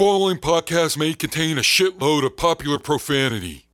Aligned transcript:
following 0.00 0.38
podcast 0.38 0.96
may 0.96 1.12
contain 1.12 1.58
a 1.58 1.60
shitload 1.60 2.24
of 2.24 2.34
popular 2.34 2.78
profanity. 2.78 3.66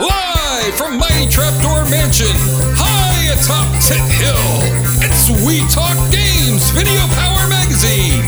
Live 0.00 0.72
from 0.80 0.96
Mighty 0.96 1.28
Trapdoor 1.28 1.84
Mansion, 1.92 2.32
high 2.80 3.28
atop 3.28 3.68
Tit 3.84 4.00
Hill, 4.24 4.40
it's 5.04 5.28
We 5.44 5.60
Talk 5.68 6.00
Games 6.08 6.70
Video 6.72 7.04
Power 7.12 7.44
Magazine, 7.52 8.24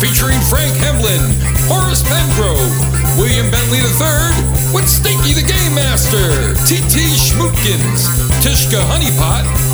featuring 0.00 0.40
Frank 0.48 0.72
Hemlin, 0.80 1.20
Horace 1.68 2.00
Pengrove, 2.08 2.72
William 3.20 3.50
Bentley 3.50 3.76
III, 3.76 4.72
with 4.72 4.88
Stinky 4.88 5.34
the 5.34 5.44
Game 5.44 5.74
Master, 5.74 6.56
T.T. 6.64 6.96
Schmootkins, 7.12 8.08
Tishka 8.40 8.80
Honeypot, 8.88 9.69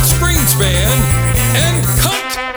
Alex 0.00 0.14
Greenspan, 0.14 0.88
and 1.56 1.84
Cunt 1.84 2.49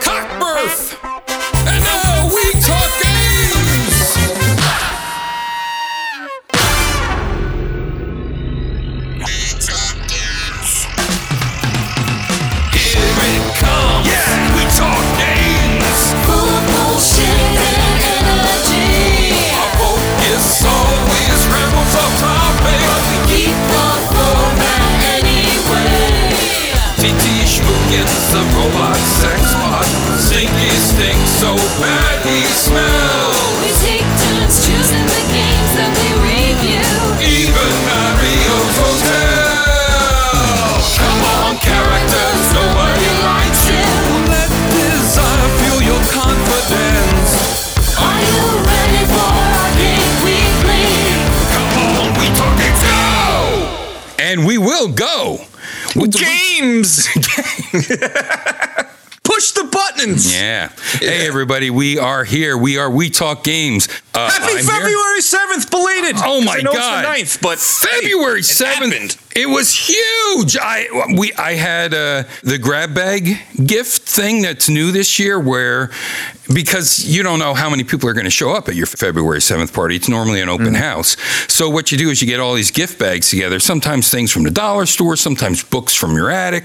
Schmookins, 27.94 28.32
the 28.32 28.42
robot 28.58 28.96
sex 28.96 29.54
bot. 29.54 29.86
Stinky 30.18 30.70
stinks 30.74 31.30
so 31.38 31.54
bad 31.80 32.26
he 32.26 32.42
smells. 32.42 33.38
We 33.62 33.70
take 33.86 34.08
turns 34.18 34.66
choosing 34.66 35.06
the 35.06 35.22
games 35.30 35.72
that 35.78 35.92
we 35.94 36.08
review. 36.26 36.82
Even 37.22 37.70
Mario's 37.86 38.74
Hotel. 38.82 39.54
Come 40.98 41.22
on, 41.38 41.54
characters, 41.62 42.42
nobody 42.50 43.10
likes 43.22 43.62
you. 43.70 43.86
Let 44.26 44.50
desire 44.74 45.50
fuel 45.62 45.82
your 45.82 46.02
confidence. 46.10 47.30
Are 47.94 48.18
you 48.18 48.42
ready 48.66 49.02
for 49.06 49.22
our 49.22 49.70
game 49.78 50.14
weekly? 50.26 50.90
Come 51.54 51.70
on, 51.94 52.10
we 52.18 52.26
talking 52.34 52.74
go! 52.82 52.98
And 54.18 54.44
we 54.46 54.58
will 54.58 54.88
go. 54.88 55.23
Games! 55.94 57.08
Yeah. 60.08 60.68
Hey, 60.98 61.26
everybody, 61.26 61.70
we 61.70 61.98
are 61.98 62.24
here. 62.24 62.58
We 62.58 62.76
are 62.78 62.90
We 62.90 63.08
Talk 63.08 63.42
Games. 63.42 63.88
Uh, 64.12 64.30
Happy 64.30 64.58
I'm. 64.58 64.64
February 64.64 65.20
7th, 65.20 65.70
belated! 65.70 66.16
Oh 66.18 66.42
my 66.44 66.56
I 66.58 66.60
know 66.62 66.72
God! 66.72 67.04
It's 67.18 67.36
the 67.36 67.38
9th, 67.38 67.42
but 67.42 67.58
February 67.58 68.40
it 68.40 68.44
seventh. 68.44 68.92
happened. 68.92 69.16
It 69.34 69.46
was 69.48 69.74
huge. 69.88 70.56
I 70.60 70.86
we 71.16 71.32
I 71.34 71.54
had 71.54 71.92
uh, 71.94 72.24
the 72.42 72.58
grab 72.58 72.94
bag 72.94 73.38
gift 73.66 74.02
thing 74.08 74.42
that's 74.42 74.68
new 74.68 74.92
this 74.92 75.18
year, 75.18 75.40
where 75.40 75.90
because 76.52 77.04
you 77.04 77.22
don't 77.24 77.38
know 77.40 77.54
how 77.54 77.68
many 77.70 77.82
people 77.82 78.08
are 78.08 78.12
going 78.12 78.26
to 78.26 78.30
show 78.30 78.52
up 78.52 78.68
at 78.68 78.76
your 78.76 78.86
February 78.86 79.40
seventh 79.40 79.72
party. 79.72 79.96
It's 79.96 80.08
normally 80.08 80.40
an 80.40 80.48
Mm. 80.48 80.60
open 80.60 80.74
house. 80.74 81.16
So 81.52 81.68
what 81.70 81.90
you 81.90 81.98
do 81.98 82.10
is 82.10 82.20
you 82.22 82.28
get 82.28 82.38
all 82.38 82.54
these 82.54 82.70
gift 82.70 82.98
bags 83.00 83.30
together. 83.30 83.58
Sometimes 83.58 84.08
things 84.10 84.30
from 84.30 84.44
the 84.44 84.50
dollar 84.52 84.86
store, 84.86 85.16
sometimes 85.16 85.64
books 85.64 85.94
from 85.94 86.14
your 86.14 86.30
attic, 86.30 86.64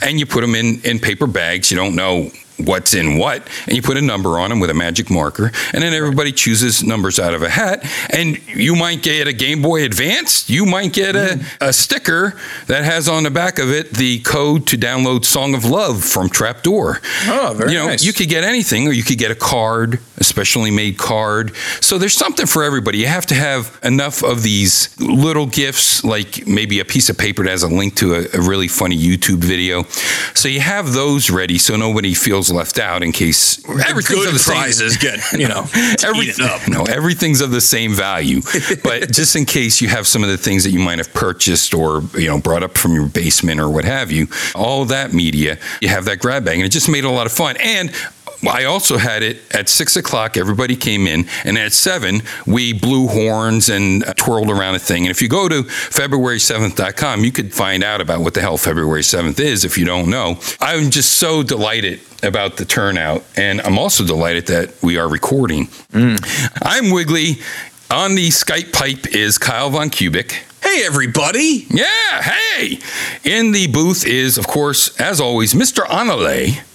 and 0.00 0.18
you 0.18 0.24
put 0.24 0.40
them 0.40 0.54
in 0.54 0.80
in 0.84 0.98
paper 1.00 1.26
bags. 1.26 1.70
You 1.70 1.76
don't 1.76 1.94
know 1.96 2.30
what's 2.58 2.94
in 2.94 3.18
what, 3.18 3.46
and 3.66 3.76
you 3.76 3.82
put 3.82 3.96
a 3.96 4.00
number 4.02 4.38
on 4.38 4.50
them 4.50 4.60
with 4.60 4.70
a 4.70 4.74
magic 4.74 5.10
marker, 5.10 5.52
and 5.72 5.82
then 5.82 5.92
everybody 5.92 6.32
chooses 6.32 6.82
numbers 6.82 7.18
out 7.18 7.34
of 7.34 7.42
a 7.42 7.48
hat, 7.50 7.84
and 8.10 8.38
you 8.48 8.74
might 8.74 9.02
get 9.02 9.28
a 9.28 9.32
Game 9.32 9.60
Boy 9.62 9.84
Advance, 9.84 10.48
you 10.48 10.64
might 10.64 10.92
get 10.92 11.14
a, 11.16 11.44
a 11.60 11.72
sticker 11.72 12.34
that 12.66 12.84
has 12.84 13.08
on 13.08 13.24
the 13.24 13.30
back 13.30 13.58
of 13.58 13.70
it 13.70 13.90
the 13.92 14.20
code 14.20 14.66
to 14.68 14.76
download 14.76 15.24
Song 15.24 15.54
of 15.54 15.64
Love 15.64 16.02
from 16.02 16.28
Trapdoor. 16.28 17.00
Oh, 17.26 17.54
very 17.56 17.72
You 17.72 17.78
know, 17.78 17.86
nice. 17.88 18.04
you 18.04 18.12
could 18.12 18.28
get 18.28 18.44
anything, 18.44 18.88
or 18.88 18.92
you 18.92 19.02
could 19.02 19.18
get 19.18 19.30
a 19.30 19.34
card, 19.34 20.00
a 20.16 20.24
specially 20.24 20.70
made 20.70 20.96
card. 20.98 21.54
So 21.80 21.98
there's 21.98 22.14
something 22.14 22.46
for 22.46 22.62
everybody. 22.64 22.98
You 22.98 23.06
have 23.06 23.26
to 23.26 23.34
have 23.34 23.78
enough 23.82 24.22
of 24.22 24.42
these 24.42 24.98
little 25.00 25.46
gifts, 25.46 26.04
like 26.04 26.46
maybe 26.46 26.80
a 26.80 26.84
piece 26.84 27.08
of 27.10 27.18
paper 27.18 27.42
that 27.44 27.50
has 27.50 27.62
a 27.62 27.68
link 27.68 27.96
to 27.96 28.14
a, 28.14 28.20
a 28.34 28.40
really 28.40 28.68
funny 28.68 28.96
YouTube 28.96 29.38
video. 29.44 29.82
So 30.34 30.48
you 30.48 30.60
have 30.60 30.92
those 30.92 31.30
ready, 31.30 31.58
so 31.58 31.76
nobody 31.76 32.14
feels 32.14 32.45
left 32.50 32.78
out 32.78 33.02
in 33.02 33.12
case 33.12 33.58
everything's 33.68 34.20
Good 34.20 34.28
of 34.28 34.32
the 34.34 34.38
same- 34.38 34.56
get, 35.00 35.32
you 35.38 35.48
know, 35.48 35.66
Every- 36.04 36.26
eaten 36.28 36.44
up. 36.44 36.68
No, 36.68 36.84
everything's 36.84 37.40
of 37.40 37.50
the 37.50 37.60
same 37.60 37.92
value. 37.94 38.40
But 38.82 39.10
just 39.12 39.36
in 39.36 39.44
case 39.44 39.80
you 39.80 39.88
have 39.88 40.06
some 40.06 40.22
of 40.22 40.30
the 40.30 40.38
things 40.38 40.64
that 40.64 40.70
you 40.70 40.78
might 40.78 40.98
have 40.98 41.12
purchased 41.12 41.74
or 41.74 42.02
you 42.14 42.28
know 42.28 42.40
brought 42.40 42.62
up 42.62 42.76
from 42.78 42.92
your 42.94 43.06
basement 43.06 43.60
or 43.60 43.68
what 43.68 43.84
have 43.84 44.10
you, 44.10 44.28
all 44.54 44.84
that 44.86 45.12
media, 45.12 45.58
you 45.80 45.88
have 45.88 46.04
that 46.06 46.18
grab 46.18 46.44
bag, 46.44 46.56
and 46.56 46.64
it 46.64 46.70
just 46.70 46.88
made 46.88 47.04
it 47.04 47.08
a 47.08 47.10
lot 47.10 47.26
of 47.26 47.32
fun. 47.32 47.56
And 47.60 47.90
I 48.48 48.64
also 48.64 48.98
had 48.98 49.22
it 49.22 49.38
at 49.54 49.68
six 49.68 49.96
o'clock. 49.96 50.36
Everybody 50.36 50.76
came 50.76 51.06
in, 51.06 51.26
and 51.44 51.56
at 51.56 51.72
seven 51.72 52.22
we 52.46 52.72
blew 52.72 53.06
horns 53.06 53.68
and 53.68 54.04
twirled 54.16 54.50
around 54.50 54.74
a 54.74 54.78
thing. 54.78 55.04
And 55.04 55.10
if 55.10 55.22
you 55.22 55.28
go 55.28 55.48
to 55.48 55.62
February7th.com, 55.62 57.24
you 57.24 57.32
could 57.32 57.52
find 57.54 57.82
out 57.82 58.00
about 58.00 58.20
what 58.20 58.34
the 58.34 58.40
hell 58.40 58.56
February 58.56 59.02
7th 59.02 59.40
is 59.40 59.64
if 59.64 59.78
you 59.78 59.84
don't 59.84 60.10
know. 60.10 60.38
I'm 60.60 60.90
just 60.90 61.12
so 61.12 61.42
delighted 61.42 62.00
about 62.22 62.56
the 62.56 62.64
turnout, 62.64 63.24
and 63.36 63.60
I'm 63.60 63.78
also 63.78 64.04
delighted 64.04 64.46
that 64.46 64.82
we 64.82 64.98
are 64.98 65.08
recording. 65.08 65.66
Mm. 65.92 66.18
I'm 66.62 66.90
Wiggly. 66.90 67.36
On 67.88 68.16
the 68.16 68.30
Skype 68.30 68.72
pipe 68.72 69.14
is 69.14 69.38
Kyle 69.38 69.70
Von 69.70 69.90
Kubik. 69.90 70.32
Hey, 70.60 70.84
everybody! 70.84 71.66
Yeah, 71.70 72.20
hey! 72.20 72.80
In 73.22 73.52
the 73.52 73.68
booth 73.68 74.04
is, 74.04 74.36
of 74.36 74.48
course, 74.48 75.00
as 75.00 75.20
always, 75.20 75.54
Mr. 75.54 75.84
Anale. 75.84 76.65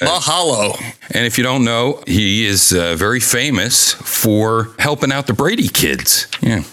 Mahalo. 0.00 0.76
And 1.14 1.26
if 1.26 1.38
you 1.38 1.44
don't 1.44 1.64
know, 1.64 2.02
he 2.06 2.46
is 2.46 2.72
uh, 2.72 2.94
very 2.96 3.20
famous 3.20 3.92
for 3.92 4.74
helping 4.78 5.12
out 5.12 5.26
the 5.26 5.32
Brady 5.32 5.68
kids. 5.68 6.26
Yeah. 6.40 6.62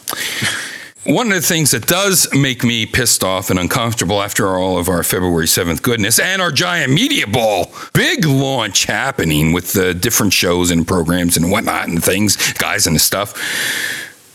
One 1.05 1.27
of 1.27 1.33
the 1.33 1.41
things 1.41 1.71
that 1.71 1.85
does 1.85 2.33
make 2.33 2.63
me 2.63 2.85
pissed 2.85 3.25
off 3.25 3.49
and 3.49 3.59
uncomfortable 3.59 4.21
after 4.21 4.47
all 4.57 4.77
of 4.77 4.87
our 4.87 5.03
February 5.03 5.47
7th 5.47 5.81
goodness 5.81 6.17
and 6.17 6.41
our 6.41 6.49
giant 6.49 6.93
media 6.93 7.27
ball 7.27 7.73
big 7.93 8.23
launch 8.23 8.85
happening 8.85 9.51
with 9.51 9.73
the 9.73 9.93
different 9.93 10.31
shows 10.31 10.71
and 10.71 10.87
programs 10.87 11.35
and 11.35 11.51
whatnot 11.51 11.89
and 11.89 12.01
things, 12.01 12.53
guys 12.53 12.87
and 12.87 13.01
stuff. 13.01 13.33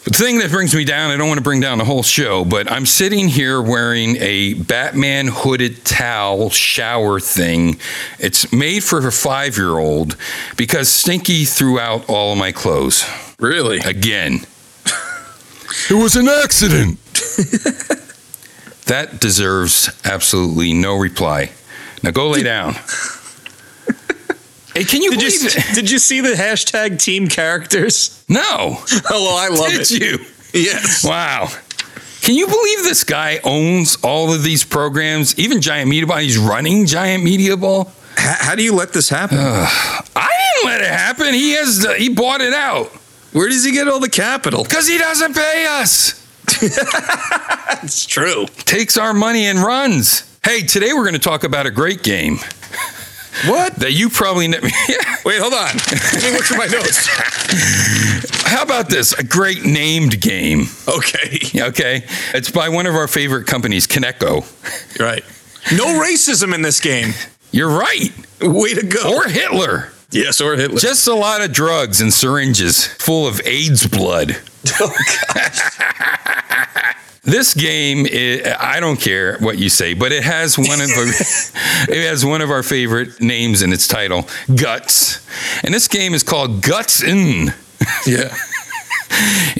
The 0.08 0.16
thing 0.16 0.38
that 0.38 0.50
brings 0.50 0.74
me 0.74 0.86
down, 0.86 1.10
I 1.10 1.18
don't 1.18 1.28
want 1.28 1.36
to 1.36 1.44
bring 1.44 1.60
down 1.60 1.76
the 1.76 1.84
whole 1.84 2.02
show, 2.02 2.42
but 2.42 2.72
I'm 2.72 2.86
sitting 2.86 3.28
here 3.28 3.60
wearing 3.60 4.16
a 4.16 4.54
Batman 4.54 5.26
hooded 5.28 5.84
towel 5.84 6.48
shower 6.48 7.20
thing. 7.20 7.78
It's 8.18 8.50
made 8.50 8.82
for 8.82 9.06
a 9.06 9.12
five 9.12 9.58
year 9.58 9.76
old 9.76 10.16
because 10.56 10.88
Stinky 10.88 11.44
threw 11.44 11.78
out 11.78 12.08
all 12.08 12.32
of 12.32 12.38
my 12.38 12.52
clothes 12.52 13.04
Really? 13.38 13.80
again. 13.80 14.46
It 15.90 15.94
was 15.94 16.16
an 16.16 16.28
accident. 16.28 16.98
That 18.86 19.20
deserves 19.20 19.90
absolutely 20.06 20.72
no 20.72 20.96
reply. 20.96 21.50
Now 22.02 22.10
go 22.10 22.30
lay 22.30 22.42
down. 22.42 22.74
Hey, 24.78 24.84
can 24.84 25.02
you 25.02 25.10
Did 25.10 25.18
believe 25.20 25.42
you, 25.42 25.48
it? 25.52 25.74
did 25.74 25.90
you 25.90 25.98
see 25.98 26.20
the 26.20 26.34
hashtag 26.34 27.02
team 27.02 27.26
characters? 27.26 28.24
No. 28.28 28.44
Oh, 28.48 28.78
well, 29.10 29.36
I 29.36 29.48
love 29.48 29.70
Did 29.72 29.80
it. 29.80 29.90
you? 29.90 30.18
Yes. 30.62 31.04
Wow. 31.04 31.48
Can 32.22 32.36
you 32.36 32.46
believe 32.46 32.84
this 32.84 33.02
guy 33.02 33.40
owns 33.42 33.96
all 34.04 34.32
of 34.32 34.44
these 34.44 34.62
programs? 34.64 35.36
Even 35.36 35.60
Giant 35.60 35.88
Media 35.90 36.06
Ball. 36.06 36.18
He's 36.18 36.38
running 36.38 36.86
Giant 36.86 37.24
Media 37.24 37.56
Ball. 37.56 37.90
H- 38.12 38.18
how 38.18 38.54
do 38.54 38.62
you 38.62 38.72
let 38.72 38.92
this 38.92 39.08
happen? 39.08 39.38
I 39.40 40.30
didn't 40.54 40.70
let 40.70 40.80
it 40.80 40.86
happen. 40.92 41.34
He 41.34 41.52
has. 41.52 41.80
The, 41.80 41.94
he 41.94 42.08
bought 42.08 42.40
it 42.40 42.54
out 42.54 42.86
Where 43.32 43.48
does 43.48 43.64
he 43.64 43.72
get 43.72 43.88
all 43.88 43.98
the 44.00 44.08
capital? 44.08 44.62
because 44.62 44.86
he 44.86 44.96
doesn't 44.98 45.34
pay 45.34 45.66
us. 45.68 46.24
It's 47.82 48.06
true. 48.06 48.46
Takes 48.64 48.96
our 48.96 49.12
money 49.14 49.46
and 49.46 49.58
runs. 49.58 50.24
Hey, 50.44 50.62
today 50.62 50.92
we're 50.94 51.02
going 51.04 51.12
to 51.14 51.18
talk 51.20 51.44
about 51.44 51.66
a 51.66 51.70
great 51.70 52.02
game 52.02 52.38
What? 53.46 53.76
that 53.76 53.92
you 53.92 54.08
probably. 54.08 54.46
Yeah. 54.88 55.16
Wait, 55.24 55.40
hold 55.40 55.52
on. 55.52 55.76
Let 55.76 56.22
me 56.22 56.30
look 56.32 56.44
through 56.44 56.58
my 56.58 56.66
notes. 56.66 57.06
How 58.46 58.62
about 58.62 58.88
this? 58.88 59.12
A 59.12 59.22
great 59.24 59.64
named 59.64 60.20
game. 60.20 60.66
Okay. 60.88 61.38
Okay, 61.68 62.04
it's 62.34 62.50
by 62.50 62.68
one 62.70 62.86
of 62.86 62.94
our 62.94 63.06
favorite 63.08 63.46
companies, 63.46 63.86
Kaneko. 63.86 64.42
Right. 64.98 65.22
No 65.76 66.02
racism 66.02 66.54
in 66.54 66.62
this 66.62 66.80
game. 66.80 67.12
You're 67.50 67.68
right. 67.68 68.10
Way 68.40 68.74
to 68.74 68.86
go. 68.86 69.14
Or 69.16 69.28
Hitler. 69.28 69.92
yes, 70.10 70.40
or 70.40 70.54
Hitler. 70.56 70.78
Just 70.78 71.06
a 71.08 71.14
lot 71.14 71.42
of 71.42 71.52
drugs 71.52 72.00
and 72.00 72.12
syringes 72.12 72.86
full 72.86 73.26
of 73.26 73.40
AIDS 73.44 73.86
blood. 73.86 74.36
oh, 74.80 74.96
God. 75.34 75.52
This 77.28 77.54
game, 77.54 78.06
i 78.06 78.56
I 78.76 78.80
don't 78.80 78.98
care 79.00 79.36
what 79.38 79.58
you 79.58 79.68
say, 79.68 79.94
but 79.94 80.12
it 80.12 80.24
has 80.24 80.56
one 80.58 80.80
of 80.80 80.90
our, 80.90 81.06
it 81.94 82.08
has 82.08 82.24
one 82.24 82.40
of 82.42 82.50
our 82.50 82.62
favorite 82.62 83.20
names 83.20 83.62
in 83.62 83.72
its 83.72 83.86
title, 83.86 84.26
Guts, 84.54 85.20
and 85.62 85.72
this 85.74 85.88
game 85.88 86.14
is 86.14 86.22
called 86.22 86.62
Guts 86.62 87.02
In. 87.02 87.52
Yeah. 88.06 88.34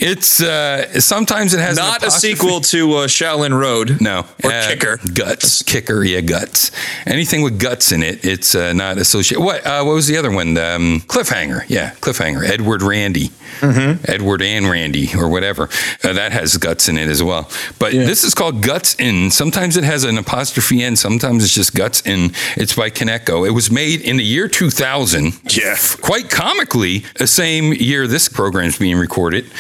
It's 0.01 0.41
uh, 0.41 1.01
sometimes 1.01 1.53
it 1.55 1.59
has 1.61 1.77
Not 1.77 2.05
a 2.05 2.11
sequel 2.11 2.61
to 2.61 2.95
uh, 2.95 3.07
Shaolin 3.09 3.59
Road. 3.59 4.01
No, 4.01 4.25
Or 4.45 4.53
Uh, 4.53 4.67
Kicker. 4.69 4.99
guts, 5.15 5.63
kicker, 5.63 6.05
yeah, 6.05 6.21
guts. 6.21 6.71
Anything 7.07 7.43
with 7.43 7.59
guts 7.59 7.91
in 7.91 8.03
it, 8.05 8.25
it's 8.25 8.55
uh, 8.55 8.73
not 8.73 8.99
associated. 8.99 9.43
What? 9.43 9.67
Uh, 9.67 9.83
what 9.83 9.95
was 9.95 10.07
the 10.07 10.17
other 10.17 10.31
one? 10.31 10.57
Um, 10.59 11.01
cliffhanger, 11.09 11.65
yeah, 11.69 11.93
cliffhanger. 12.01 12.49
Edward 12.49 12.83
Randy, 12.83 13.31
Mm-hmm. 13.61 14.11
Edward 14.11 14.43
and 14.43 14.69
Randy, 14.69 15.11
or 15.17 15.29
whatever. 15.29 15.65
Uh, 16.05 16.13
that 16.13 16.33
has 16.33 16.57
guts 16.57 16.89
in 16.89 16.99
it 16.99 17.09
as 17.09 17.23
well. 17.23 17.51
But 17.79 17.93
this 17.93 18.25
is 18.25 18.35
called 18.35 18.63
Guts 18.63 18.95
In. 18.97 19.31
Sometimes 19.31 19.77
it 19.77 19.85
has 19.85 20.05
an 20.05 20.19
apostrophe 20.19 20.83
in. 20.83 20.97
Sometimes 20.97 21.45
it's 21.45 21.55
just 21.55 21.75
Guts 21.75 22.01
In. 22.07 22.33
It's 22.57 22.75
by 22.75 22.91
Kaneko. 22.91 23.47
It 23.47 23.53
was 23.53 23.71
made 23.71 24.01
in 24.01 24.17
the 24.17 24.25
year 24.25 24.49
2000. 24.49 25.33
Yeah. 25.57 25.77
Quite 26.01 26.31
comically, 26.31 27.05
the 27.17 27.27
same 27.27 27.73
year 27.73 28.07
this 28.07 28.29
program's 28.29 28.79
being 28.79 28.97
recorded, 28.97 29.51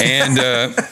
and. 0.00 0.38
Uh, 0.38 0.72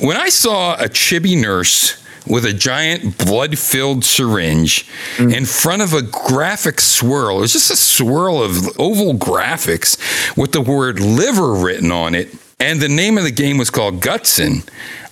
when 0.00 0.16
I 0.16 0.28
saw 0.28 0.74
a 0.74 0.88
chibi 0.88 1.40
nurse 1.40 2.05
with 2.26 2.44
a 2.44 2.52
giant 2.52 3.18
blood 3.18 3.58
filled 3.58 4.04
syringe 4.04 4.86
mm. 5.16 5.34
in 5.34 5.44
front 5.44 5.82
of 5.82 5.92
a 5.92 6.02
graphic 6.02 6.80
swirl, 6.80 7.38
it 7.38 7.40
was 7.42 7.52
just 7.52 7.70
a 7.70 7.76
swirl 7.76 8.42
of 8.42 8.78
oval 8.78 9.14
graphics 9.14 9.96
with 10.36 10.52
the 10.52 10.60
word 10.60 11.00
liver 11.00 11.54
written 11.54 11.92
on 11.92 12.14
it, 12.14 12.34
and 12.58 12.80
the 12.80 12.88
name 12.88 13.18
of 13.18 13.24
the 13.24 13.30
game 13.30 13.58
was 13.58 13.70
called 13.70 14.00
Gutsin. 14.00 14.68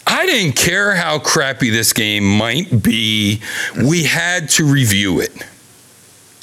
I 0.06 0.26
didn't 0.26 0.56
care 0.56 0.94
how 0.94 1.19
crappy 1.19 1.70
this 1.70 1.93
game 1.93 2.25
might 2.25 2.82
be. 2.82 3.40
We 3.82 4.05
had 4.05 4.50
to 4.50 4.64
review 4.64 5.20
it. 5.20 5.32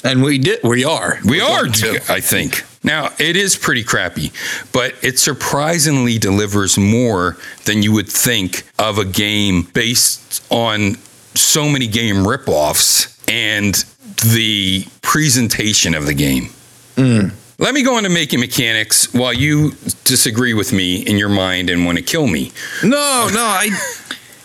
And 0.04 0.22
we 0.22 0.38
did. 0.38 0.60
We 0.64 0.84
are. 0.84 1.18
We 1.24 1.40
We're 1.40 1.44
are. 1.44 1.66
I 2.08 2.20
think. 2.20 2.64
Now, 2.84 3.10
it 3.18 3.36
is 3.36 3.56
pretty 3.56 3.84
crappy, 3.84 4.32
but 4.72 4.94
it 5.02 5.18
surprisingly 5.18 6.18
delivers 6.18 6.76
more 6.76 7.36
than 7.64 7.82
you 7.82 7.92
would 7.92 8.08
think 8.08 8.64
of 8.78 8.98
a 8.98 9.04
game 9.04 9.62
based 9.72 10.44
on 10.50 10.96
so 11.34 11.68
many 11.68 11.86
game 11.86 12.16
ripoffs 12.24 13.16
and 13.30 13.74
the 14.32 14.84
presentation 15.00 15.94
of 15.94 16.06
the 16.06 16.14
game. 16.14 16.50
Let 17.58 17.74
me 17.74 17.84
go 17.84 17.96
into 17.98 18.10
making 18.10 18.40
mechanics 18.40 19.12
while 19.14 19.32
you 19.32 19.72
disagree 20.04 20.52
with 20.54 20.72
me 20.72 20.96
in 20.96 21.16
your 21.18 21.28
mind 21.28 21.70
and 21.70 21.84
want 21.86 21.98
to 21.98 22.02
kill 22.04 22.26
me. 22.26 22.50
No, 22.82 23.28
no. 23.32 23.40
I. 23.40 23.68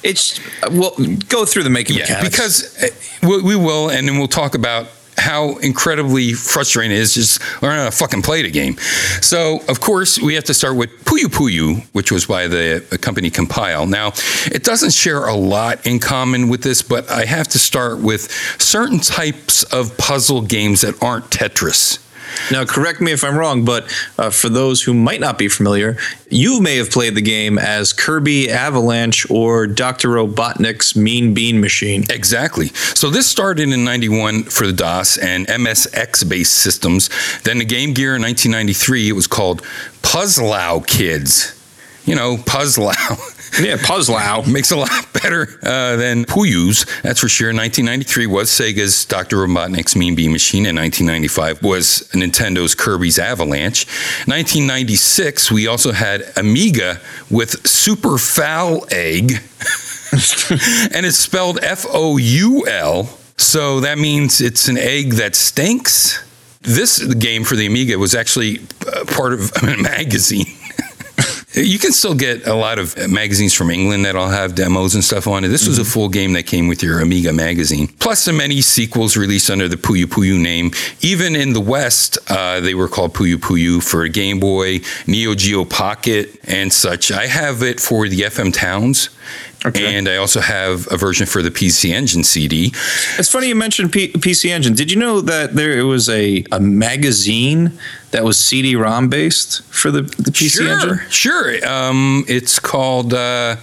It's 0.04 0.39
well. 0.72 0.94
Go 1.28 1.44
through 1.45 1.63
the 1.63 1.69
making 1.72 1.95
Yeah, 1.98 2.04
mechanics. 2.04 2.30
because 2.30 2.84
uh, 2.84 3.28
we 3.44 3.56
will, 3.56 3.89
and 3.89 4.07
then 4.07 4.18
we'll 4.19 4.28
talk 4.28 4.54
about 4.54 4.88
how 5.18 5.58
incredibly 5.58 6.34
frustrating 6.34 6.92
it 6.92 7.00
is 7.00 7.16
just 7.16 7.42
learning 7.62 7.80
how 7.80 7.86
to 7.86 7.92
fucking 7.92 8.22
play 8.22 8.44
the 8.44 8.52
game. 8.52 8.78
So, 9.22 9.62
of 9.68 9.80
course, 9.80 10.19
we 10.19 10.36
have 10.36 10.44
to 10.46 10.54
start 10.54 10.75
with 10.75 10.90
Puyo 11.06 11.25
Puyo, 11.25 11.86
which 11.94 12.12
was 12.12 12.25
by 12.28 12.48
the 12.48 13.00
company 13.02 13.30
Compile. 13.30 13.88
Now, 13.88 14.14
it 14.46 14.64
doesn't 14.64 14.94
share 14.94 15.25
a 15.25 15.36
lot 15.36 15.86
in 15.86 16.00
common 16.00 16.50
with 16.50 16.62
this, 16.62 16.81
but 16.81 17.10
I 17.10 17.25
have 17.25 17.48
to 17.50 17.60
start 17.60 18.00
with 18.00 18.31
certain 18.62 19.00
types 19.00 19.64
of 19.64 19.98
puzzle 19.98 20.42
games 20.42 20.81
that 20.81 21.02
aren't 21.02 21.25
Tetris. 21.25 22.04
Now, 22.51 22.65
correct 22.65 23.01
me 23.01 23.12
if 23.12 23.24
I'm 23.24 23.38
wrong, 23.38 23.65
but 23.65 23.94
uh, 24.18 24.29
for 24.29 24.50
those 24.50 24.83
who 24.83 24.94
might 24.94 25.19
not 25.19 25.38
be 25.38 25.47
familiar, 25.47 25.97
you 26.29 26.62
may 26.62 26.77
have 26.77 26.91
played 26.91 27.15
the 27.15 27.21
game 27.21 27.57
as 27.57 27.94
Kirby 27.94 28.50
Avalanche 28.50 29.29
or 29.29 29.68
Dr. 29.68 30.09
Robotnik's 30.09 30.95
Mean 30.95 31.33
Bean 31.33 31.59
Machine. 31.59 32.03
Exactly. 32.09 32.68
So 32.68 33.09
this 33.09 33.27
started 33.27 33.69
in 33.69 33.83
91 33.83 34.44
for 34.44 34.68
the 34.68 34.74
DOS 34.74 35.18
and 35.18 35.47
MSX 35.47 36.27
based 36.27 36.53
systems. 36.53 37.09
Then 37.44 37.59
the 37.59 37.65
Game 37.65 37.94
Gear 37.94 38.15
in 38.15 38.21
1993, 38.21 39.09
it 39.09 39.13
was 39.13 39.27
called 39.27 39.62
Puzzlow 40.01 40.85
Kids. 40.85 41.56
You 42.07 42.15
know, 42.15 42.38
Puzzlow. 42.38 42.94
Yeah, 43.62 43.77
Puzzlow. 43.77 44.45
Makes 44.51 44.71
a 44.71 44.77
lot 44.77 45.07
better 45.13 45.48
uh, 45.63 45.95
than 45.95 46.25
Puyu's, 46.25 46.86
that's 47.01 47.19
for 47.19 47.30
sure. 47.30 47.48
1993 47.48 48.27
was 48.27 48.50
Sega's 48.50 49.06
Dr. 49.06 49.38
Robotnik's 49.38 49.95
Mean 49.95 50.13
Bean 50.15 50.31
Machine, 50.31 50.68
and 50.68 50.77
1995 50.77 51.63
was 51.63 52.07
Nintendo's 52.13 52.75
Kirby's 52.75 53.18
Avalanche. 53.18 53.88
1996, 54.27 55.51
we 55.51 55.65
also 55.65 55.92
had 55.92 56.24
Amiga 56.36 57.00
with 57.31 57.65
Super 57.65 58.19
Foul 58.19 58.86
Egg, 58.92 59.31
and 59.31 61.06
it's 61.06 61.18
spelled 61.18 61.57
F 61.63 61.86
O 61.89 62.18
U 62.18 62.68
L, 62.68 63.10
so 63.38 63.80
that 63.80 63.98
means 63.98 64.39
it's 64.39 64.68
an 64.68 64.77
egg 64.77 65.13
that 65.13 65.36
stinks. 65.36 66.24
This 66.62 67.01
game 67.15 67.44
for 67.44 67.56
the 67.56 67.65
Amiga 67.65 67.98
was 67.98 68.13
actually 68.13 68.60
uh, 68.86 69.06
part 69.06 69.33
of 69.33 69.51
a 69.63 69.77
magazine. 69.81 70.53
You 71.57 71.80
can 71.80 71.92
still 71.92 72.13
get 72.13 72.45
a 72.45 72.54
lot 72.54 72.77
of 72.77 72.95
magazines 73.09 73.54
from 73.54 73.71
England 73.71 74.06
that'll 74.06 74.27
have 74.27 74.54
demos 74.54 74.94
and 74.94 75.04
stuff 75.04 75.25
on 75.27 75.44
it. 75.44 75.48
This 75.48 75.68
was 75.68 75.80
a 75.80 75.86
full 75.86 76.07
game 76.07 76.33
that 76.33 76.44
came 76.44 76.68
with 76.68 76.83
your 76.83 77.01
Amiga 77.01 77.33
magazine, 77.33 77.88
plus 77.88 78.25
the 78.25 78.33
many 78.33 78.62
sequels 78.62 79.18
released 79.18 79.50
under 79.50 79.68
the 79.68 79.75
Puyo 79.75 80.06
Puyo 80.06 80.39
name. 80.39 80.71
Even 81.01 81.36
in 81.36 81.54
the 81.54 81.62
West, 81.62 82.19
uh, 82.30 82.59
they 82.59 82.75
were 82.75 82.88
called 82.88 83.15
Puyo 83.15 83.38
Puyo 83.38 83.81
for 83.81 84.07
Game 84.07 84.39
Boy, 84.39 84.81
Neo 85.07 85.33
Geo 85.33 85.65
Pocket, 85.65 86.39
and 86.44 86.71
such. 86.71 87.12
I 87.12 87.25
have 87.25 87.63
it 87.63 87.80
for 87.80 88.07
the 88.07 88.21
FM 88.21 88.53
Towns. 88.53 89.10
Okay. 89.65 89.95
And 89.95 90.07
I 90.07 90.18
also 90.18 90.39
have 90.39 90.88
a 90.92 90.98
version 90.98 91.25
for 91.25 91.42
the 91.42 91.50
PC 91.50 91.89
Engine 91.92 92.24
CD. 92.24 92.68
It's 93.18 93.31
funny 93.31 93.48
you 93.48 93.56
mentioned 93.56 93.92
P- 93.92 94.12
PC 94.12 94.50
Engine. 94.50 94.75
Did 94.75 94.92
you 94.92 94.98
know 94.98 95.19
that 95.21 95.56
there 95.56 95.86
was 95.86 96.09
a, 96.09 96.45
a 96.51 96.59
magazine 96.59 97.74
that 98.12 98.24
was 98.24 98.39
CD-ROM 98.39 99.09
based 99.09 99.63
for 99.63 99.89
the, 99.89 100.04
the 100.04 100.31
PC 100.31 100.57
sure, 100.57 100.69
Engine? 100.69 101.00
Sure. 101.09 101.68
Um, 101.68 102.24
it's 102.27 102.59
called. 102.59 103.13
Uh, 103.13 103.57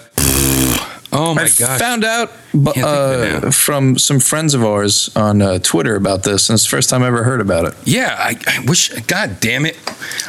oh 1.15 1.35
my 1.35 1.43
I 1.43 1.49
gosh. 1.59 1.79
found 1.79 2.05
out 2.05 2.31
bu- 2.53 2.73
Can't 2.73 2.75
think 2.75 2.87
of 2.87 3.23
it 3.23 3.43
now. 3.43 3.49
uh, 3.49 3.51
from 3.51 3.99
some 3.99 4.21
friends 4.21 4.55
of 4.55 4.65
ours 4.65 5.11
on 5.17 5.41
uh, 5.41 5.59
Twitter 5.61 5.97
about 5.97 6.23
this, 6.25 6.49
and 6.51 6.55
it's 6.55 6.65
the 6.65 6.71
first 6.71 6.91
time 6.91 7.03
I 7.03 7.07
ever 7.07 7.25
heard 7.25 7.41
about 7.41 7.65
it. 7.67 7.75
Yeah, 7.85 8.15
I, 8.19 8.37
I 8.47 8.65
wish. 8.67 8.91
God 9.07 9.39
damn 9.41 9.65
it! 9.67 9.77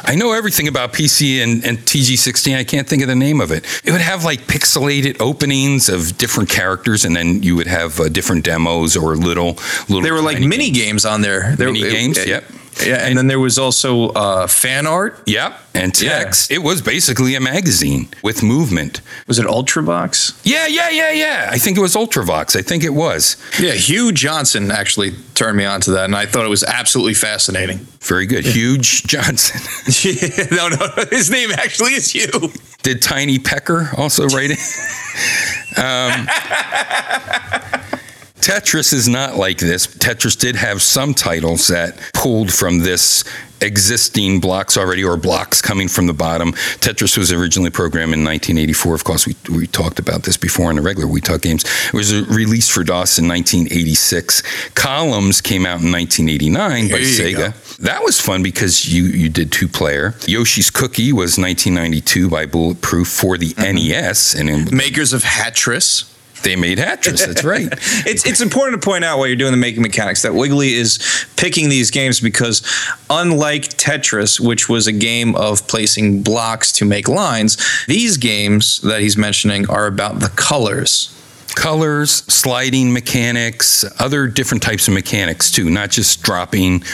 I 0.04 0.14
know 0.14 0.32
everything 0.32 0.68
about 0.68 0.92
PC 0.92 1.42
and, 1.42 1.64
and 1.64 1.78
TG16. 1.78 2.56
I 2.56 2.64
can't 2.64 2.88
think 2.88 3.02
of 3.02 3.08
the 3.08 3.14
name 3.16 3.40
of 3.40 3.50
it. 3.50 3.64
It 3.84 3.92
would 3.92 4.00
have 4.00 4.24
like 4.24 4.40
pixelated 4.46 5.20
openings 5.20 5.88
of 5.88 6.16
different 6.18 6.48
characters, 6.48 7.04
and 7.04 7.14
then 7.16 7.42
you 7.42 7.56
would 7.56 7.66
have 7.66 8.00
uh, 8.00 8.08
different 8.08 8.44
demos 8.44 8.96
or 8.96 9.16
little 9.16 9.58
little. 9.88 10.02
There 10.02 10.14
were 10.14 10.22
like 10.22 10.40
mini 10.40 10.70
games 10.70 11.04
on 11.04 11.20
there. 11.20 11.54
there 11.56 11.72
Mini 11.72 11.88
games, 11.90 12.24
yep. 12.26 12.44
Yeah, 12.84 12.96
and, 13.06 13.16
then 13.16 13.26
there 13.26 13.40
was 13.40 13.58
also 13.58 14.08
uh, 14.10 14.46
fan 14.46 14.86
art. 14.86 15.18
Yep, 15.26 15.58
and 15.74 15.98
Yeah. 16.00 16.18
text. 16.18 16.50
It 16.50 16.62
was 16.62 16.82
basically 16.82 17.34
a 17.34 17.40
magazine 17.40 18.08
with 18.22 18.42
movement. 18.42 19.00
Was 19.26 19.38
it 19.38 19.46
Ultravox? 19.46 20.38
Yeah, 20.44 20.66
yeah, 20.66 20.90
yeah, 20.90 21.10
yeah. 21.10 21.48
I 21.50 21.58
think 21.58 21.78
it 21.78 21.80
was 21.80 21.94
Ultravox. 21.94 22.54
I 22.54 22.62
think 22.62 22.84
it 22.84 22.92
was. 22.92 23.36
Yeah, 23.58 23.72
Hugh 23.72 24.12
Johnson 24.12 24.70
actually 24.70 25.12
turned 25.34 25.56
me 25.56 25.64
on 25.64 25.80
to 25.82 25.90
that, 25.92 26.04
and 26.04 26.14
I 26.14 26.26
thought 26.26 26.44
it 26.44 26.50
was 26.50 26.64
absolutely 26.64 27.14
fascinating. 27.14 27.78
Very 28.00 28.26
good. 28.26 28.44
Huge 28.44 29.04
Johnson. 29.04 29.60
no, 30.56 30.68
no, 30.68 31.04
his 31.10 31.30
name 31.30 31.50
actually 31.52 31.92
is 31.94 32.10
Hugh. 32.12 32.52
Did 32.82 33.00
Tiny 33.02 33.38
Pecker 33.38 33.88
also 33.96 34.26
write 34.28 34.50
it? 34.52 34.58
um, 35.78 36.28
Tetris 38.46 38.92
is 38.92 39.08
not 39.08 39.34
like 39.34 39.58
this. 39.58 39.88
Tetris 39.88 40.38
did 40.38 40.54
have 40.54 40.80
some 40.80 41.14
titles 41.14 41.66
that 41.66 41.98
pulled 42.14 42.52
from 42.52 42.78
this 42.78 43.24
existing 43.60 44.38
blocks 44.38 44.76
already 44.76 45.02
or 45.02 45.16
blocks 45.16 45.60
coming 45.60 45.88
from 45.88 46.06
the 46.06 46.12
bottom. 46.12 46.52
Tetris 46.78 47.18
was 47.18 47.32
originally 47.32 47.70
programmed 47.70 48.14
in 48.14 48.22
1984. 48.22 48.94
Of 48.94 49.02
course, 49.02 49.26
we, 49.26 49.34
we 49.52 49.66
talked 49.66 49.98
about 49.98 50.22
this 50.22 50.36
before 50.36 50.70
in 50.70 50.76
the 50.76 50.82
regular 50.82 51.08
We 51.08 51.20
Talk 51.20 51.42
games. 51.42 51.64
It 51.88 51.94
was 51.94 52.14
released 52.28 52.70
for 52.70 52.84
DOS 52.84 53.18
in 53.18 53.26
1986. 53.26 54.70
Columns 54.74 55.40
came 55.40 55.66
out 55.66 55.80
in 55.80 55.90
1989 55.90 56.84
by 56.84 56.98
There 56.98 57.00
Sega. 57.00 57.78
That 57.78 58.04
was 58.04 58.20
fun 58.20 58.44
because 58.44 58.86
you 58.86 59.06
you 59.06 59.28
did 59.28 59.50
two 59.50 59.66
player. 59.66 60.14
Yoshi's 60.28 60.70
Cookie 60.70 61.12
was 61.12 61.36
1992 61.36 62.30
by 62.30 62.46
Bulletproof 62.46 63.08
for 63.08 63.36
the 63.36 63.54
mm-hmm. 63.54 63.74
NES, 63.74 64.36
and 64.36 64.70
Makers 64.70 65.12
of 65.12 65.24
Hatris. 65.24 66.12
They 66.42 66.56
made 66.56 66.78
Hatris. 66.78 67.26
That's 67.26 67.44
right. 67.44 67.72
It's 68.06 68.26
it's 68.26 68.40
important 68.40 68.80
to 68.80 68.84
point 68.84 69.04
out 69.04 69.18
while 69.18 69.26
you're 69.26 69.36
doing 69.36 69.52
the 69.52 69.58
making 69.58 69.82
mechanics 69.82 70.22
that 70.22 70.34
Wiggly 70.34 70.74
is 70.74 70.98
picking 71.36 71.68
these 71.68 71.90
games 71.90 72.20
because 72.20 72.62
unlike 73.10 73.62
Tetris, 73.62 74.38
which 74.38 74.68
was 74.68 74.86
a 74.86 74.92
game 74.92 75.34
of 75.34 75.66
placing 75.66 76.22
blocks 76.22 76.70
to 76.72 76.84
make 76.84 77.08
lines, 77.08 77.56
these 77.86 78.16
games 78.16 78.80
that 78.82 79.00
he's 79.00 79.16
mentioning 79.16 79.68
are 79.68 79.86
about 79.86 80.20
the 80.20 80.28
colors. 80.28 81.12
Colors, 81.54 82.10
sliding 82.32 82.92
mechanics, 82.92 83.84
other 83.98 84.26
different 84.26 84.62
types 84.62 84.88
of 84.88 84.94
mechanics 84.94 85.50
too, 85.50 85.70
not 85.70 85.90
just 85.90 86.22
dropping. 86.22 86.84